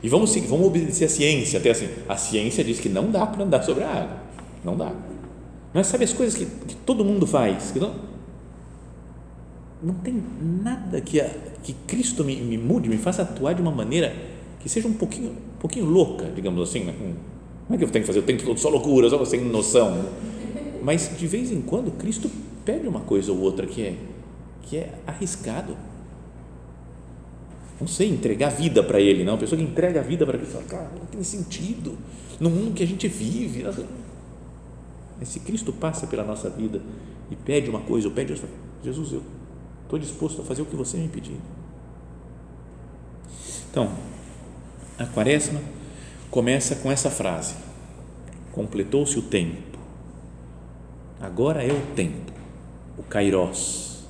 E 0.00 0.08
vamos, 0.08 0.34
vamos 0.36 0.66
obedecer 0.68 1.06
a 1.06 1.08
ciência, 1.08 1.58
até 1.58 1.70
assim, 1.70 1.88
a 2.08 2.16
ciência 2.16 2.62
diz 2.62 2.78
que 2.78 2.88
não 2.88 3.10
dá 3.10 3.26
para 3.26 3.42
andar 3.42 3.62
sobre 3.64 3.82
a 3.82 3.90
água, 3.90 4.16
não 4.64 4.76
dá. 4.76 4.92
Mas 5.74 5.88
sabe 5.88 6.04
as 6.04 6.12
coisas 6.12 6.38
que, 6.38 6.46
que 6.46 6.76
todo 6.76 7.04
mundo 7.04 7.26
faz, 7.26 7.72
que 7.72 7.80
não, 7.80 7.92
não 9.82 9.94
tem 9.94 10.22
nada 10.62 11.00
que, 11.00 11.20
a, 11.20 11.28
que 11.62 11.72
Cristo 11.72 12.24
me, 12.24 12.36
me, 12.36 12.56
mude, 12.56 12.88
me 12.88 12.96
faça 12.96 13.22
atuar 13.22 13.54
de 13.54 13.60
uma 13.60 13.72
maneira 13.72 14.14
que 14.60 14.68
seja 14.68 14.86
um 14.86 14.92
pouquinho, 14.92 15.30
um 15.30 15.58
pouquinho 15.58 15.86
louca, 15.86 16.30
digamos 16.34 16.62
assim. 16.68 16.84
Né? 16.84 16.94
Não 17.68 17.74
é 17.74 17.78
que 17.78 17.84
eu 17.84 17.90
tenho 17.90 18.02
que 18.02 18.06
fazer 18.06 18.20
o 18.20 18.22
tempo 18.22 18.42
todo 18.42 18.58
só 18.58 18.68
loucura, 18.68 19.08
só 19.10 19.24
sem 19.24 19.44
noção. 19.44 20.10
Mas 20.82 21.10
de 21.18 21.26
vez 21.26 21.52
em 21.52 21.60
quando 21.60 21.90
Cristo 21.92 22.30
pede 22.64 22.88
uma 22.88 23.00
coisa 23.00 23.32
ou 23.32 23.38
outra 23.40 23.66
que 23.66 23.82
é, 23.82 23.96
que 24.62 24.76
é 24.76 24.94
arriscado. 25.06 25.76
Não 27.80 27.86
sei, 27.86 28.08
entregar 28.08 28.48
a 28.48 28.50
vida 28.50 28.82
para 28.82 29.00
Ele, 29.00 29.22
não. 29.22 29.34
A 29.34 29.38
pessoa 29.38 29.58
que 29.58 29.64
entrega 29.64 30.00
a 30.00 30.02
vida 30.02 30.24
para 30.26 30.38
Cristo, 30.38 30.54
fala, 30.54 30.64
cara, 30.64 30.90
não 30.98 31.06
tem 31.06 31.22
sentido. 31.22 31.96
No 32.40 32.50
mundo 32.50 32.74
que 32.74 32.82
a 32.82 32.86
gente 32.86 33.06
vive. 33.06 33.64
Mas 35.18 35.28
se 35.28 35.40
Cristo 35.40 35.72
passa 35.72 36.06
pela 36.06 36.24
nossa 36.24 36.48
vida 36.48 36.80
e 37.30 37.36
pede 37.36 37.68
uma 37.68 37.80
coisa, 37.80 38.08
ou 38.08 38.14
pede 38.14 38.32
outra, 38.32 38.48
Jesus, 38.82 39.12
eu 39.12 39.22
Estou 39.88 39.98
disposto 39.98 40.42
a 40.42 40.44
fazer 40.44 40.60
o 40.60 40.66
que 40.66 40.76
você 40.76 40.98
me 40.98 41.08
pedir. 41.08 41.38
Então, 43.70 43.90
a 44.98 45.06
quaresma 45.06 45.58
começa 46.30 46.76
com 46.76 46.90
essa 46.90 47.10
frase: 47.10 47.54
completou-se 48.52 49.18
o 49.18 49.22
tempo. 49.22 49.78
Agora 51.20 51.64
é 51.64 51.72
o 51.72 51.94
tempo, 51.94 52.32
o 52.96 53.02
kairos, 53.02 54.04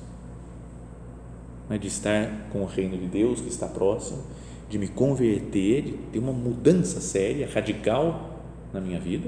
né, 1.67 1.77
de 1.77 1.87
estar 1.87 2.47
com 2.51 2.61
o 2.61 2.65
reino 2.65 2.97
de 2.97 3.07
Deus 3.07 3.41
que 3.41 3.47
está 3.47 3.67
próximo, 3.67 4.23
de 4.69 4.77
me 4.77 4.87
converter, 4.87 5.81
de 5.81 5.91
ter 5.93 6.19
uma 6.19 6.31
mudança 6.31 7.01
séria, 7.01 7.49
radical 7.51 8.41
na 8.71 8.79
minha 8.79 8.99
vida, 8.99 9.27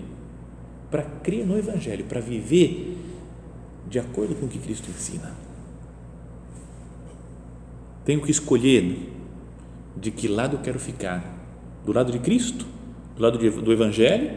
para 0.92 1.02
crer 1.02 1.46
no 1.46 1.58
Evangelho, 1.58 2.06
para 2.06 2.22
viver 2.22 2.98
de 3.90 3.98
acordo 3.98 4.36
com 4.36 4.46
o 4.46 4.50
que 4.50 4.60
Cristo 4.60 4.90
ensina. 4.90 5.36
Tenho 8.06 8.22
que 8.22 8.32
escolher 8.32 9.12
de 9.98 10.12
que 10.12 10.28
lado 10.28 10.60
quero 10.60 10.80
ficar: 10.80 11.24
do 11.84 11.92
lado 11.92 12.12
de 12.12 12.20
Cristo, 12.20 12.66
do 13.22 13.24
lado 13.24 13.38
de, 13.38 13.50
do 13.50 13.72
Evangelho, 13.72 14.32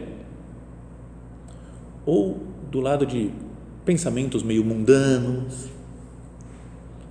ou 2.05 2.39
do 2.69 2.79
lado 2.79 3.05
de 3.05 3.31
pensamentos 3.83 4.43
meio 4.43 4.63
mundanos, 4.63 5.69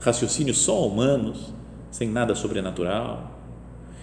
raciocínios 0.01 0.59
só 0.59 0.87
humanos, 0.87 1.53
sem 1.91 2.09
nada 2.09 2.35
sobrenatural. 2.35 3.33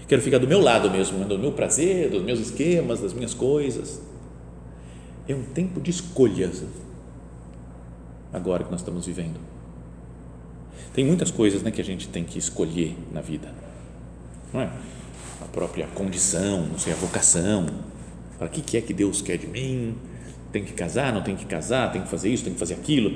Quero 0.07 0.21
ficar 0.21 0.39
do 0.39 0.47
meu 0.47 0.59
lado 0.59 0.91
mesmo, 0.91 1.23
do 1.23 1.39
meu 1.39 1.53
prazer, 1.53 2.09
dos 2.09 2.21
meus 2.21 2.39
esquemas, 2.39 2.99
das 2.99 3.13
minhas 3.13 3.33
coisas. 3.33 4.01
É 5.27 5.33
um 5.33 5.43
tempo 5.43 5.79
de 5.79 5.89
escolhas 5.89 6.63
agora 8.33 8.63
que 8.63 8.71
nós 8.71 8.81
estamos 8.81 9.05
vivendo 9.05 9.39
tem 10.93 11.05
muitas 11.05 11.31
coisas 11.31 11.63
né, 11.63 11.71
que 11.71 11.81
a 11.81 11.83
gente 11.83 12.07
tem 12.07 12.23
que 12.23 12.37
escolher 12.37 12.95
na 13.11 13.21
vida. 13.21 13.53
Não 14.53 14.61
é? 14.61 14.71
A 15.41 15.45
própria 15.45 15.87
condição, 15.93 16.65
não 16.65 16.77
sei, 16.77 16.93
a 16.93 16.95
vocação. 16.95 17.65
Para 18.37 18.47
que, 18.47 18.61
que 18.61 18.77
é 18.77 18.81
que 18.81 18.93
Deus 18.93 19.21
quer 19.21 19.37
de 19.37 19.47
mim? 19.47 19.95
Tem 20.51 20.63
que 20.63 20.73
casar, 20.73 21.13
não 21.13 21.21
tem 21.21 21.35
que 21.35 21.45
casar, 21.45 21.91
tem 21.91 22.01
que 22.01 22.09
fazer 22.09 22.29
isso, 22.29 22.43
tem 22.43 22.53
que 22.53 22.59
fazer 22.59 22.75
aquilo. 22.75 23.11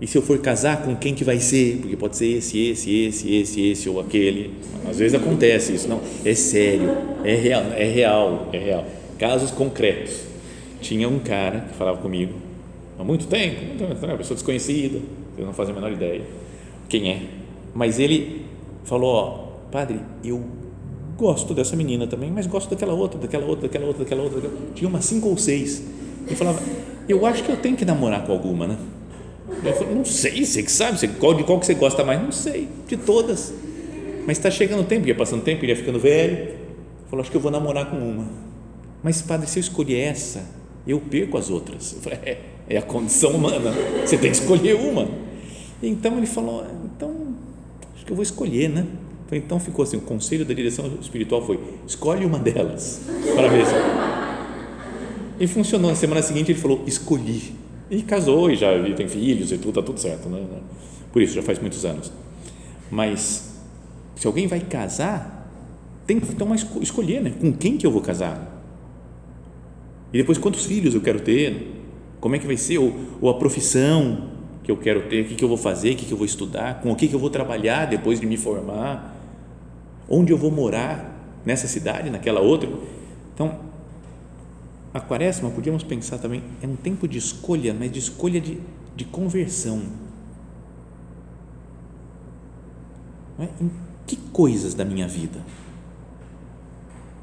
E 0.00 0.06
se 0.06 0.16
eu 0.16 0.22
for 0.22 0.38
casar, 0.38 0.82
com 0.82 0.96
quem 0.96 1.14
que 1.14 1.22
vai 1.22 1.38
ser? 1.38 1.78
Porque 1.78 1.96
pode 1.96 2.16
ser 2.16 2.38
esse, 2.38 2.58
esse, 2.58 3.04
esse, 3.04 3.34
esse, 3.34 3.60
esse 3.68 3.88
ou 3.88 4.00
aquele. 4.00 4.54
Às 4.88 4.98
vezes 4.98 5.20
acontece 5.20 5.74
isso. 5.74 5.88
Não, 5.88 6.00
é 6.24 6.34
sério, 6.34 6.96
é 7.22 7.34
real, 7.34 7.64
é 7.72 7.84
real, 7.84 8.48
é 8.52 8.58
real. 8.58 8.86
Casos 9.18 9.50
concretos. 9.50 10.22
Tinha 10.80 11.08
um 11.08 11.18
cara 11.18 11.60
que 11.60 11.74
falava 11.74 11.98
comigo 11.98 12.34
há 12.98 13.04
muito 13.04 13.26
tempo, 13.26 13.84
uma 14.02 14.16
pessoa 14.16 14.34
desconhecida, 14.34 14.98
eu 15.36 15.44
não 15.44 15.52
fazia 15.52 15.72
a 15.72 15.74
menor 15.74 15.92
ideia 15.92 16.22
quem 16.90 17.10
é. 17.10 17.22
Mas 17.72 17.98
ele 17.98 18.44
falou, 18.84 19.14
ó, 19.14 19.49
padre, 19.70 20.00
eu 20.24 20.42
gosto 21.16 21.52
dessa 21.52 21.76
menina 21.76 22.06
também, 22.06 22.30
mas 22.30 22.46
gosto 22.46 22.70
daquela 22.70 22.94
outra, 22.94 23.18
daquela 23.18 23.44
outra, 23.44 23.68
daquela 23.68 23.86
outra, 23.86 24.04
daquela 24.04 24.22
outra. 24.22 24.40
Daquela... 24.40 24.60
Tinha 24.74 24.88
umas 24.88 25.04
cinco 25.04 25.28
ou 25.28 25.36
seis. 25.36 25.82
E 26.28 26.34
falava, 26.34 26.60
eu 27.08 27.26
acho 27.26 27.44
que 27.44 27.50
eu 27.50 27.56
tenho 27.56 27.76
que 27.76 27.84
namorar 27.84 28.24
com 28.24 28.32
alguma, 28.32 28.66
né? 28.66 28.78
Eu 29.64 29.72
falei, 29.74 29.94
não 29.94 30.04
sei, 30.04 30.44
você 30.44 30.62
que 30.62 30.70
sabe, 30.70 31.06
qual, 31.18 31.34
de 31.34 31.44
qual 31.44 31.58
que 31.58 31.66
você 31.66 31.74
gosta 31.74 32.04
mais? 32.04 32.22
Não 32.22 32.32
sei, 32.32 32.68
de 32.86 32.96
todas. 32.96 33.52
Mas 34.26 34.38
está 34.38 34.50
chegando 34.50 34.80
o 34.80 34.84
tempo, 34.84 35.08
ia 35.08 35.14
passando 35.14 35.42
tempo, 35.42 35.64
ia 35.64 35.74
ficando 35.74 35.98
velho. 35.98 36.54
Falou, 37.08 37.20
acho 37.20 37.30
que 37.30 37.36
eu 37.36 37.40
vou 37.40 37.50
namorar 37.50 37.90
com 37.90 37.96
uma. 37.96 38.28
Mas, 39.02 39.20
padre, 39.20 39.48
se 39.48 39.58
eu 39.58 39.60
escolher 39.60 39.98
essa, 39.98 40.44
eu 40.86 41.00
perco 41.00 41.36
as 41.36 41.50
outras. 41.50 41.94
Eu 41.94 42.00
falei, 42.00 42.18
é, 42.22 42.38
é 42.68 42.76
a 42.76 42.82
condição 42.82 43.32
humana, 43.32 43.72
você 44.04 44.16
tem 44.16 44.30
que 44.30 44.36
escolher 44.36 44.76
uma. 44.76 45.08
Então 45.82 46.16
ele 46.16 46.26
falou, 46.26 46.64
então, 46.84 47.34
acho 47.94 48.04
que 48.04 48.12
eu 48.12 48.16
vou 48.16 48.22
escolher, 48.22 48.68
né? 48.68 48.86
Então 49.32 49.60
ficou 49.60 49.82
assim, 49.82 49.96
o 49.96 50.00
conselho 50.00 50.44
da 50.44 50.52
direção 50.52 50.90
espiritual 51.00 51.44
foi, 51.44 51.60
escolhe 51.86 52.24
uma 52.24 52.38
delas, 52.38 53.00
para 53.34 53.48
ver 53.48 53.64
se... 53.66 53.74
E 55.38 55.46
funcionou, 55.46 55.90
na 55.90 55.96
semana 55.96 56.20
seguinte 56.20 56.52
ele 56.52 56.58
falou, 56.58 56.82
escolhi 56.86 57.54
e 57.90 58.02
casou 58.02 58.50
e 58.50 58.56
já 58.56 58.72
e 58.74 58.94
tem 58.94 59.08
filhos 59.08 59.50
e 59.50 59.56
tudo, 59.58 59.70
está 59.70 59.82
tudo 59.82 59.98
certo. 59.98 60.28
Né? 60.28 60.44
Por 61.12 61.20
isso, 61.20 61.34
já 61.34 61.42
faz 61.42 61.58
muitos 61.58 61.84
anos. 61.84 62.12
Mas, 62.90 63.52
se 64.14 64.26
alguém 64.26 64.46
vai 64.46 64.60
casar, 64.60 65.50
tem 66.06 66.20
que 66.20 66.34
tomar, 66.34 66.56
escolher 66.80 67.20
né? 67.20 67.32
com 67.40 67.52
quem 67.52 67.76
que 67.76 67.86
eu 67.86 67.90
vou 67.90 68.00
casar. 68.00 68.62
E 70.12 70.18
depois, 70.18 70.38
quantos 70.38 70.64
filhos 70.64 70.94
eu 70.94 71.00
quero 71.00 71.20
ter, 71.20 71.72
como 72.20 72.36
é 72.36 72.38
que 72.38 72.46
vai 72.46 72.56
ser, 72.56 72.78
ou, 72.78 72.94
ou 73.20 73.28
a 73.28 73.34
profissão 73.34 74.30
que 74.62 74.70
eu 74.70 74.76
quero 74.76 75.08
ter, 75.08 75.22
o 75.22 75.24
que, 75.24 75.34
que 75.34 75.44
eu 75.44 75.48
vou 75.48 75.56
fazer, 75.56 75.92
o 75.92 75.96
que, 75.96 76.06
que 76.06 76.12
eu 76.12 76.18
vou 76.18 76.26
estudar, 76.26 76.80
com 76.80 76.92
o 76.92 76.96
que, 76.96 77.08
que 77.08 77.14
eu 77.14 77.18
vou 77.18 77.30
trabalhar 77.30 77.86
depois 77.86 78.20
de 78.20 78.26
me 78.26 78.36
formar, 78.36 79.16
onde 80.10 80.32
eu 80.32 80.36
vou 80.36 80.50
morar, 80.50 81.10
nessa 81.44 81.66
cidade, 81.66 82.10
naquela 82.10 82.40
outra. 82.40 82.68
Então, 83.34 83.58
a 84.92 85.00
quaresma, 85.00 85.50
podíamos 85.50 85.82
pensar 85.82 86.18
também, 86.18 86.42
é 86.60 86.66
um 86.66 86.76
tempo 86.76 87.06
de 87.06 87.18
escolha, 87.18 87.72
mas 87.72 87.90
de 87.92 87.98
escolha 87.98 88.40
de, 88.40 88.58
de 88.96 89.04
conversão. 89.04 89.82
É? 93.38 93.48
Em 93.60 93.70
que 94.06 94.16
coisas 94.16 94.74
da 94.74 94.84
minha 94.84 95.06
vida, 95.06 95.40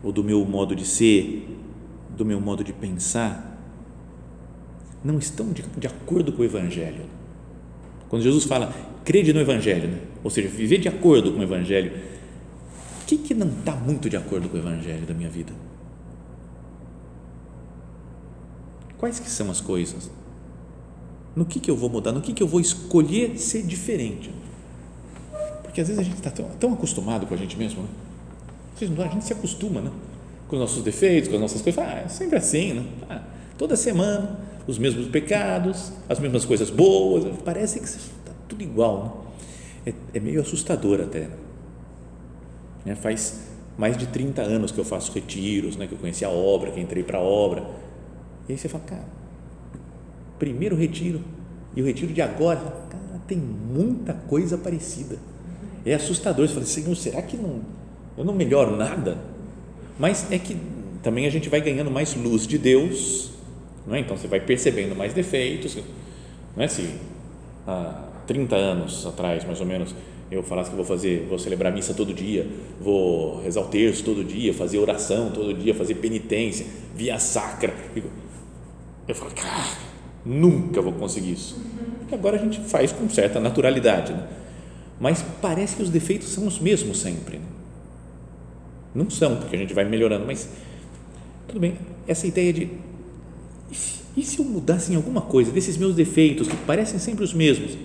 ou 0.02 0.12
do 0.12 0.24
meu 0.24 0.44
modo 0.46 0.76
de 0.76 0.86
ser, 0.86 1.48
do 2.16 2.26
meu 2.26 2.40
modo 2.40 2.64
de 2.64 2.72
pensar, 2.72 3.56
não 5.04 5.20
estão 5.20 5.52
de, 5.52 5.64
de 5.78 5.88
acordo 5.88 6.32
com 6.32 6.42
o 6.42 6.46
Evangelho? 6.46 7.06
Quando 8.10 8.24
Jesus 8.24 8.46
fala, 8.46 8.74
crede 9.04 9.34
no 9.34 9.42
Evangelho, 9.42 9.90
né? 9.90 10.00
ou 10.24 10.30
seja, 10.30 10.48
viver 10.48 10.78
de 10.78 10.88
acordo 10.88 11.34
com 11.34 11.40
o 11.40 11.44
Evangelho, 11.44 11.92
que, 13.08 13.18
que 13.18 13.34
não 13.34 13.48
está 13.48 13.74
muito 13.74 14.10
de 14.10 14.18
acordo 14.18 14.50
com 14.50 14.58
o 14.58 14.60
Evangelho 14.60 15.06
da 15.06 15.14
minha 15.14 15.30
vida? 15.30 15.54
Quais 18.98 19.20
que 19.20 19.30
são 19.30 19.50
as 19.50 19.62
coisas? 19.62 20.12
No 21.34 21.46
que, 21.46 21.60
que 21.60 21.72
eu 21.72 21.76
vou 21.78 21.90
mudar? 21.90 22.12
No 22.12 22.20
que, 22.20 22.34
que 22.34 22.44
eu 22.44 22.48
vou 22.48 22.60
escolher 22.60 23.38
ser 23.38 23.64
diferente? 23.64 24.30
Porque 25.64 25.80
às 25.80 25.88
vezes 25.88 26.02
a 26.02 26.04
gente 26.04 26.18
está 26.18 26.30
tão, 26.30 26.50
tão 26.60 26.74
acostumado 26.74 27.26
com 27.26 27.34
a 27.34 27.38
gente 27.38 27.58
mesmo, 27.58 27.84
né? 27.84 27.88
A 28.80 29.08
gente 29.08 29.24
se 29.24 29.34
acostuma, 29.34 29.80
né? 29.80 29.92
Com 30.48 30.58
os 30.58 30.60
nossos 30.60 30.84
defeitos, 30.84 31.30
com 31.30 31.36
as 31.36 31.42
nossas 31.42 31.62
coisas. 31.62 31.82
Ah, 31.82 32.04
é 32.06 32.08
sempre 32.10 32.38
assim, 32.38 32.74
né? 32.74 32.86
Ah, 33.10 33.22
toda 33.58 33.76
semana, 33.76 34.40
os 34.68 34.78
mesmos 34.78 35.08
pecados, 35.08 35.94
as 36.10 36.20
mesmas 36.20 36.44
coisas 36.44 36.70
boas. 36.70 37.26
Parece 37.46 37.80
que 37.80 37.86
está 37.86 38.32
tudo 38.48 38.62
igual, 38.64 39.28
né? 39.86 39.92
é, 39.92 40.18
é, 40.18 40.20
meio 40.20 40.42
assustador 40.42 41.00
até. 41.00 41.22
Né? 41.22 41.47
Faz 42.96 43.48
mais 43.78 43.98
de 43.98 44.08
30 44.08 44.42
anos 44.42 44.72
que 44.72 44.80
eu 44.80 44.86
faço 44.86 45.12
retiros, 45.12 45.76
né? 45.76 45.88
que 45.88 45.94
eu 45.94 45.98
conheci 45.98 46.26
a 46.26 46.30
obra, 46.30 46.72
que 46.72 46.80
entrei 46.80 47.04
para 47.04 47.20
a 47.20 47.22
obra 47.22 47.64
e 48.48 48.54
aí 48.54 48.58
você 48.58 48.70
fala, 48.70 48.84
cara, 48.86 49.06
primeiro 50.40 50.76
retiro 50.76 51.22
e 51.76 51.82
o 51.82 51.86
retiro 51.86 52.14
de 52.14 52.22
agora, 52.22 52.60
cara, 52.90 53.22
tem 53.28 53.38
muita 53.38 54.14
coisa 54.14 54.58
parecida. 54.58 55.18
É 55.86 55.94
assustador. 55.94 56.48
Você 56.48 56.54
fala, 56.54 56.66
Senhor, 56.66 56.96
será 56.96 57.22
que 57.22 57.36
não, 57.36 57.62
eu 58.18 58.24
não 58.24 58.34
melhoro 58.34 58.76
nada? 58.76 59.18
Mas 60.00 60.32
é 60.32 60.40
que 60.40 60.58
também 61.04 61.26
a 61.26 61.30
gente 61.30 61.50
vai 61.50 61.60
ganhando 61.60 61.92
mais 61.92 62.16
luz 62.16 62.48
de 62.48 62.58
Deus, 62.58 63.32
não 63.86 63.96
é? 63.96 64.00
então 64.00 64.16
você 64.16 64.28
vai 64.28 64.40
percebendo 64.40 64.96
mais 64.96 65.14
defeitos. 65.14 65.78
Não 66.56 66.64
é 66.64 66.68
se 66.68 66.90
há 67.68 68.06
30 68.26 68.56
anos 68.56 69.06
atrás, 69.06 69.44
mais 69.44 69.60
ou 69.60 69.66
menos, 69.66 69.94
eu 70.30 70.44
falasse 70.44 70.70
que 70.70 70.76
vou 70.76 70.84
fazer, 70.86 71.26
vou 71.30 71.40
celebrar 71.40 71.74
missa 71.74 71.94
todo 71.94 72.14
dia, 72.14 72.48
vou 72.82 73.42
rezar 73.42 73.62
o 73.62 73.68
terço 73.68 74.04
todo 74.04 74.24
dia, 74.24 74.54
fazer 74.54 74.78
oração 74.78 75.32
todo 75.32 75.54
dia, 75.54 75.74
fazer 75.74 75.96
penitência, 75.96 76.66
via 76.96 77.18
sacra. 77.18 77.74
Eu 79.08 79.16
falo, 79.16 79.32
cara, 79.32 79.78
nunca 80.26 80.82
vou 80.82 80.92
conseguir 80.94 81.32
isso. 81.32 81.62
Porque 82.00 82.14
agora 82.14 82.36
a 82.36 82.40
gente 82.40 82.60
faz 82.60 82.92
com 82.92 83.10
certa 83.10 83.40
naturalidade, 83.40 84.12
né? 84.12 84.28
mas 85.00 85.24
parece 85.42 85.78
que 85.78 85.84
os 85.84 85.90
defeitos 85.90 86.28
são 86.30 86.46
os 86.46 86.60
mesmos 86.60 87.00
sempre. 87.00 87.38
Né? 87.38 87.46
Não 88.94 89.10
são, 89.10 89.38
porque 89.38 89.56
a 89.56 89.60
gente 89.60 89.74
vai 89.74 89.86
melhorando, 89.86 90.26
mas 90.26 90.50
tudo 91.48 91.60
bem. 91.60 91.78
Essa 92.06 92.28
ideia 92.28 92.52
de 92.52 92.70
e 94.18 94.24
se, 94.24 94.40
eu 94.40 94.46
mudasse 94.46 94.92
em 94.92 94.96
alguma 94.96 95.22
coisa 95.22 95.52
desses 95.52 95.78
meus 95.78 95.94
defeitos 95.94 96.48
que 96.48 96.56
parecem 96.58 96.98
sempre 96.98 97.24
os 97.24 97.36
mesmos? 97.36 97.78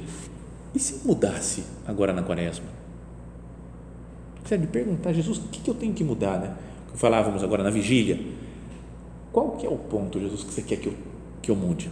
E 0.75 0.79
se 0.79 0.95
eu 0.95 1.01
mudasse 1.05 1.65
agora 1.87 2.13
na 2.13 2.23
quaresma? 2.23 2.67
Sério, 4.45 4.67
de 4.67 4.73
perguntar, 4.73 5.13
Jesus, 5.13 5.39
o 5.39 5.49
que, 5.49 5.61
que 5.61 5.71
eu 5.71 5.75
tenho 5.75 5.93
que 5.93 6.03
mudar? 6.03 6.39
Né? 6.39 6.55
Falávamos 6.95 7.43
agora 7.45 7.63
na 7.63 7.71
vigília. 7.71 8.19
Qual 9.33 9.53
que 9.53 9.67
é 9.67 9.71
o 9.71 9.77
ponto, 9.77 10.19
Jesus, 10.19 10.45
que 10.45 10.53
você 10.53 10.63
quer 10.63 10.77
que 10.77 10.89
eu 10.89 10.95
que 11.43 11.51
eu 11.51 11.57
mude. 11.57 11.91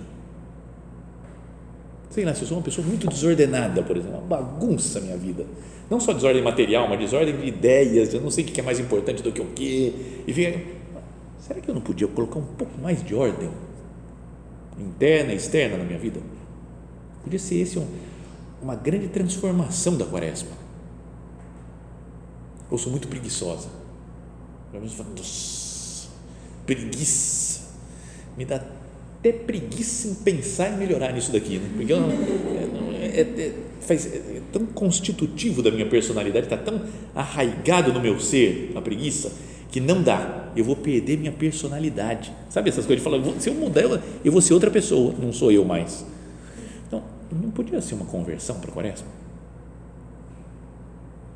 Sei 2.09 2.25
lá, 2.25 2.35
se 2.35 2.43
eu 2.43 2.49
sou 2.49 2.57
uma 2.57 2.63
pessoa 2.63 2.87
muito 2.87 3.07
desordenada, 3.09 3.83
por 3.83 3.97
exemplo, 3.97 4.19
uma 4.19 4.27
bagunça 4.27 4.99
a 4.99 5.03
minha 5.03 5.17
vida. 5.17 5.45
Não 5.89 6.01
só 6.01 6.13
desordem 6.13 6.43
material, 6.43 6.89
mas 6.89 6.99
desordem 6.99 7.37
de 7.37 7.47
ideias, 7.47 8.15
eu 8.15 8.21
não 8.21 8.31
sei 8.31 8.45
o 8.45 8.47
que 8.47 8.61
é 8.61 8.63
mais 8.63 8.79
importante 8.79 9.23
do 9.23 9.33
que 9.33 9.41
o 9.41 9.47
que. 9.47 10.23
E 10.27 10.33
vem, 10.33 10.67
será 11.39 11.61
que 11.61 11.69
eu 11.69 11.75
não 11.75 11.83
podia 11.83 12.09
colocar 12.09 12.39
um 12.39 12.45
pouco 12.45 12.81
mais 12.81 13.05
de 13.05 13.15
ordem 13.15 13.51
interna 14.79 15.33
e 15.33 15.37
externa 15.37 15.77
na 15.77 15.85
minha 15.85 15.99
vida? 15.99 16.21
Podia 17.23 17.39
ser 17.39 17.57
esse 17.57 17.79
um, 17.79 17.87
uma 18.63 18.75
grande 18.75 19.09
transformação 19.09 19.97
da 19.97 20.05
quaresma. 20.05 20.51
Eu 22.71 22.79
sou 22.79 22.91
muito 22.91 23.09
preguiçosa. 23.09 23.69
Vamos 24.73 24.93
falar, 24.93 25.11
preguiça. 26.67 27.61
Me 28.37 28.45
dá 28.45 28.63
até 29.19 29.33
preguiça 29.33 30.09
em 30.09 30.15
pensar 30.15 30.73
em 30.73 30.77
melhorar 30.77 31.13
nisso 31.13 31.33
daqui, 31.33 31.59
né? 31.59 31.69
porque 31.77 31.93
eu 31.93 32.01
não, 32.01 32.11
é, 32.11 33.05
é, 33.05 33.21
é, 33.21 33.55
faz, 33.81 34.07
é 34.07 34.41
tão 34.53 34.65
constitutivo 34.67 35.63
da 35.63 35.71
minha 35.71 35.87
personalidade, 35.87 36.47
está 36.47 36.57
tão 36.57 36.81
arraigado 37.15 37.93
no 37.93 38.01
meu 38.01 38.19
ser 38.19 38.73
a 38.75 38.81
preguiça 38.81 39.31
que 39.71 39.79
não 39.79 40.03
dá, 40.03 40.51
eu 40.57 40.65
vou 40.65 40.75
perder 40.75 41.19
minha 41.19 41.33
personalidade. 41.33 42.33
Sabe 42.49 42.71
essas 42.71 42.87
coisas? 42.87 43.05
Fala, 43.05 43.23
se 43.39 43.49
eu 43.49 43.55
mudar, 43.55 43.83
eu 44.25 44.33
vou 44.33 44.41
ser 44.41 44.53
outra 44.55 44.71
pessoa, 44.71 45.15
não 45.19 45.33
sou 45.33 45.53
eu 45.53 45.65
mais. 45.65 46.05
Não 47.31 47.51
podia 47.51 47.81
ser 47.81 47.95
uma 47.95 48.07
conversão 48.07 48.59
para 48.61 48.71
a 48.71 48.75
quaresma? 48.75 49.09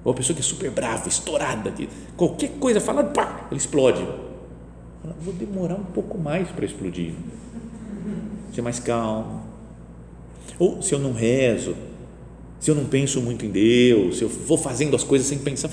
Ou 0.05 0.13
uma 0.13 0.17
pessoa 0.17 0.35
que 0.35 0.41
é 0.41 0.45
super 0.45 0.71
brava, 0.71 1.09
estourada, 1.09 1.71
que 1.71 1.89
qualquer 2.17 2.51
coisa 2.59 2.81
fala, 2.81 3.05
pá, 3.05 3.47
ele 3.51 3.59
explode. 3.59 4.07
Vou 5.21 5.35
demorar 5.35 5.75
um 5.75 5.85
pouco 5.85 6.19
mais 6.19 6.49
para 6.49 6.65
explodir 6.65 7.15
ser 8.55 8.63
mais 8.63 8.79
calmo. 8.79 9.43
Ou 10.59 10.81
se 10.81 10.95
eu 10.95 10.99
não 10.99 11.13
rezo, 11.13 11.75
se 12.61 12.71
eu 12.71 12.75
não 12.75 12.85
penso 12.85 13.21
muito 13.21 13.45
em 13.45 13.51
Deus, 13.51 14.19
se 14.19 14.23
eu 14.23 14.29
vou 14.29 14.57
fazendo 14.57 14.95
as 14.95 15.03
coisas 15.03 15.27
sem 15.27 15.39
pensar, 15.39 15.71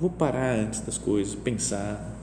vou 0.00 0.08
parar 0.08 0.56
antes 0.56 0.80
das 0.80 0.96
coisas, 0.96 1.34
pensar. 1.34 2.14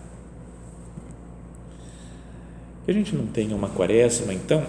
Que 2.86 2.92
a 2.92 2.94
gente 2.94 3.16
não 3.16 3.28
tenha 3.28 3.56
uma 3.56 3.70
quaresma, 3.70 4.34
então, 4.34 4.66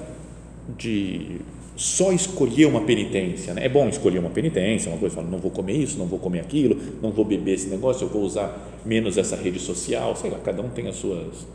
de 0.77 1.41
só 1.77 2.13
escolher 2.13 2.67
uma 2.67 2.83
penitência. 2.83 3.55
Né? 3.55 3.67
É 3.67 3.69
bom 3.69 3.89
escolher 3.89 4.19
uma 4.19 4.31
penitência, 4.31 4.91
uma 4.91 4.99
coisa, 4.99 5.21
não 5.23 5.39
vou 5.39 5.51
comer 5.51 5.75
isso, 5.75 5.99
não 5.99 6.07
vou 6.07 6.19
comer 6.19 6.41
aquilo, 6.41 6.77
não 7.03 7.11
vou 7.11 7.25
beber 7.25 7.55
esse 7.55 7.69
negócio, 7.69 8.05
eu 8.05 8.09
vou 8.09 8.23
usar 8.23 8.81
menos 8.85 9.19
essa 9.19 9.37
rede 9.37 9.59
social, 9.59 10.15
sei 10.17 10.31
lá, 10.31 10.39
cada 10.39 10.63
um 10.63 10.69
tem 10.69 10.89
as 10.89 10.97
suas 10.97 11.47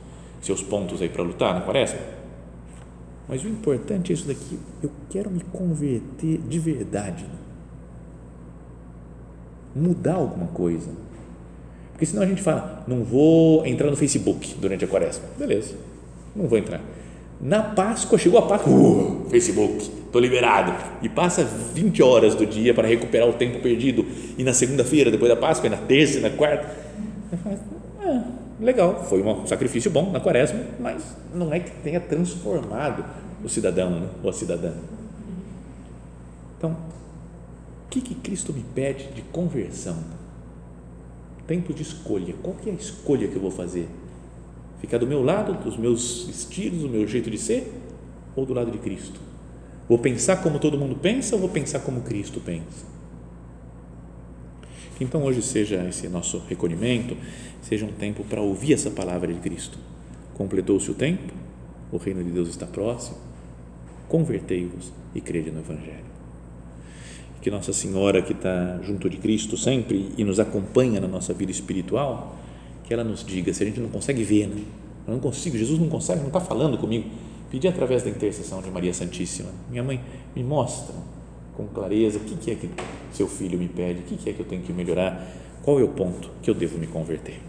seus 0.41 0.61
pontos 0.61 1.01
aí 1.01 1.09
para 1.09 1.21
lutar 1.21 1.53
na 1.53 1.59
quaresma 1.59 1.99
Mas 3.27 3.43
o 3.43 3.47
importante 3.49 4.11
é 4.11 4.15
isso 4.15 4.25
daqui. 4.25 4.57
Eu 4.81 4.89
quero 5.09 5.29
me 5.29 5.41
converter 5.51 6.39
de 6.47 6.59
verdade. 6.59 7.25
Mudar 9.75 10.15
alguma 10.15 10.47
coisa. 10.47 10.89
Porque 11.91 12.05
senão 12.05 12.23
a 12.23 12.25
gente 12.25 12.41
fala, 12.41 12.83
não 12.87 13.03
vou 13.03 13.65
entrar 13.65 13.89
no 13.89 13.97
Facebook 13.97 14.55
durante 14.59 14.85
a 14.85 14.87
quaresma. 14.87 15.25
Beleza, 15.37 15.75
não 16.35 16.47
vou 16.47 16.57
entrar. 16.57 16.81
Na 17.41 17.61
Páscoa, 17.61 18.17
chegou 18.17 18.39
a 18.39 18.47
Páscoa, 18.47 18.71
uh, 18.71 19.25
Facebook, 19.29 19.89
estou 20.09 20.21
liberado. 20.21 20.73
E 21.01 21.07
passa 21.07 21.43
20 21.43 22.03
horas 22.03 22.35
do 22.35 22.45
dia 22.45 22.73
para 22.73 22.87
recuperar 22.87 23.29
o 23.29 23.33
tempo 23.33 23.59
perdido. 23.59 24.05
E 24.37 24.43
na 24.43 24.53
segunda-feira, 24.53 25.09
depois 25.09 25.29
da 25.29 25.37
Páscoa, 25.37 25.67
e 25.67 25.69
na 25.69 25.77
terça, 25.77 26.17
e 26.17 26.21
na 26.21 26.29
quarta. 26.31 26.67
Ah, 28.01 28.23
legal, 28.59 29.05
foi 29.05 29.21
um 29.21 29.45
sacrifício 29.45 29.91
bom 29.91 30.11
na 30.11 30.19
quaresma, 30.19 30.59
mas 30.79 31.15
não 31.33 31.53
é 31.53 31.59
que 31.59 31.71
tenha 31.83 31.99
transformado 31.99 33.05
o 33.43 33.47
cidadão 33.47 33.91
né, 33.91 34.07
ou 34.23 34.29
a 34.29 34.33
cidadã. 34.33 34.73
Então, 36.57 36.71
o 36.71 37.89
que, 37.89 38.01
que 38.01 38.15
Cristo 38.15 38.51
me 38.51 38.63
pede 38.75 39.07
de 39.13 39.21
conversão? 39.21 39.97
Tempo 41.47 41.73
de 41.73 41.81
escolha. 41.81 42.33
Qual 42.43 42.55
que 42.55 42.69
é 42.69 42.73
a 42.73 42.75
escolha 42.75 43.27
que 43.27 43.35
eu 43.35 43.41
vou 43.41 43.51
fazer? 43.51 43.87
Ficar 44.79 44.97
do 44.97 45.07
meu 45.07 45.23
lado, 45.23 45.53
dos 45.63 45.77
meus 45.77 46.27
estilos, 46.29 46.81
do 46.81 46.89
meu 46.89 47.07
jeito 47.07 47.29
de 47.29 47.37
ser, 47.37 47.71
ou 48.35 48.45
do 48.45 48.53
lado 48.53 48.71
de 48.71 48.77
Cristo? 48.77 49.28
Vou 49.89 49.97
pensar 49.97 50.37
como 50.43 50.59
todo 50.59 50.77
mundo 50.77 50.95
pensa 50.95 51.35
ou 51.35 51.41
vou 51.41 51.49
pensar 51.49 51.79
como 51.79 52.01
Cristo 52.01 52.39
pensa? 52.39 52.85
Então 55.01 55.23
hoje 55.23 55.41
seja 55.41 55.83
esse 55.89 56.07
nosso 56.07 56.43
recolhimento, 56.47 57.17
seja 57.63 57.87
um 57.87 57.91
tempo 57.91 58.23
para 58.23 58.39
ouvir 58.39 58.73
essa 58.73 58.91
palavra 58.91 59.33
de 59.33 59.39
Cristo. 59.39 59.79
Completou-se 60.35 60.91
o 60.91 60.93
tempo, 60.93 61.33
o 61.91 61.97
reino 61.97 62.23
de 62.23 62.29
Deus 62.29 62.49
está 62.49 62.67
próximo, 62.67 63.17
convertei-vos 64.07 64.93
e 65.15 65.21
crede 65.21 65.49
no 65.49 65.59
Evangelho. 65.59 66.09
Que 67.41 67.49
Nossa 67.49 67.73
Senhora, 67.73 68.21
que 68.21 68.33
está 68.33 68.79
junto 68.83 69.09
de 69.09 69.17
Cristo 69.17 69.57
sempre 69.57 70.11
e 70.17 70.23
nos 70.23 70.39
acompanha 70.39 70.99
na 70.99 71.07
nossa 71.07 71.33
vida 71.33 71.51
espiritual, 71.51 72.37
que 72.83 72.93
ela 72.93 73.03
nos 73.03 73.23
diga, 73.23 73.53
se 73.53 73.63
a 73.63 73.65
gente 73.65 73.79
não 73.79 73.89
consegue 73.89 74.23
ver, 74.23 74.47
né? 74.47 74.61
eu 75.07 75.13
não 75.13 75.19
consigo, 75.19 75.57
Jesus 75.57 75.79
não 75.79 75.87
consegue, 75.89 76.19
não 76.19 76.27
está 76.27 76.41
falando 76.41 76.77
comigo, 76.77 77.09
pedir 77.49 77.67
através 77.67 78.03
da 78.03 78.09
intercessão 78.09 78.61
de 78.61 78.69
Maria 78.69 78.93
Santíssima, 78.93 79.49
minha 79.69 79.83
mãe, 79.83 80.01
me 80.35 80.43
mostra 80.43 80.95
com 81.55 81.67
clareza 81.67 82.17
o 82.17 82.21
que 82.21 82.51
é 82.51 82.55
que 82.55 82.69
seu 83.11 83.27
filho 83.27 83.59
me 83.59 83.67
pede, 83.67 84.01
o 84.01 84.17
que 84.17 84.29
é 84.29 84.33
que 84.33 84.39
eu 84.39 84.45
tenho 84.45 84.61
que 84.61 84.71
melhorar, 84.71 85.27
qual 85.61 85.79
é 85.79 85.83
o 85.83 85.89
ponto 85.89 86.29
que 86.41 86.49
eu 86.49 86.53
devo 86.53 86.77
me 86.77 86.87
converter. 86.87 87.41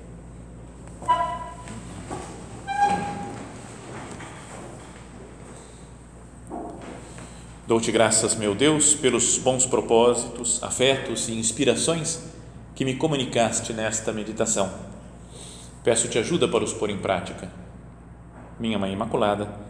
Dou-te 7.71 7.93
graças, 7.93 8.35
meu 8.35 8.53
Deus, 8.53 8.95
pelos 8.95 9.39
bons 9.39 9.65
propósitos, 9.65 10.61
afetos 10.61 11.29
e 11.29 11.35
inspirações 11.35 12.21
que 12.75 12.85
me 12.85 12.97
comunicaste 12.97 13.73
nesta 13.73 14.13
meditação. 14.13 14.69
Peço-te 15.85 16.19
ajuda 16.19 16.49
para 16.49 16.65
os 16.65 16.73
pôr 16.73 16.91
em 16.91 16.99
prática. 16.99 17.49
Minha 18.59 18.77
Mãe 18.77 18.93
Imaculada, 18.93 19.70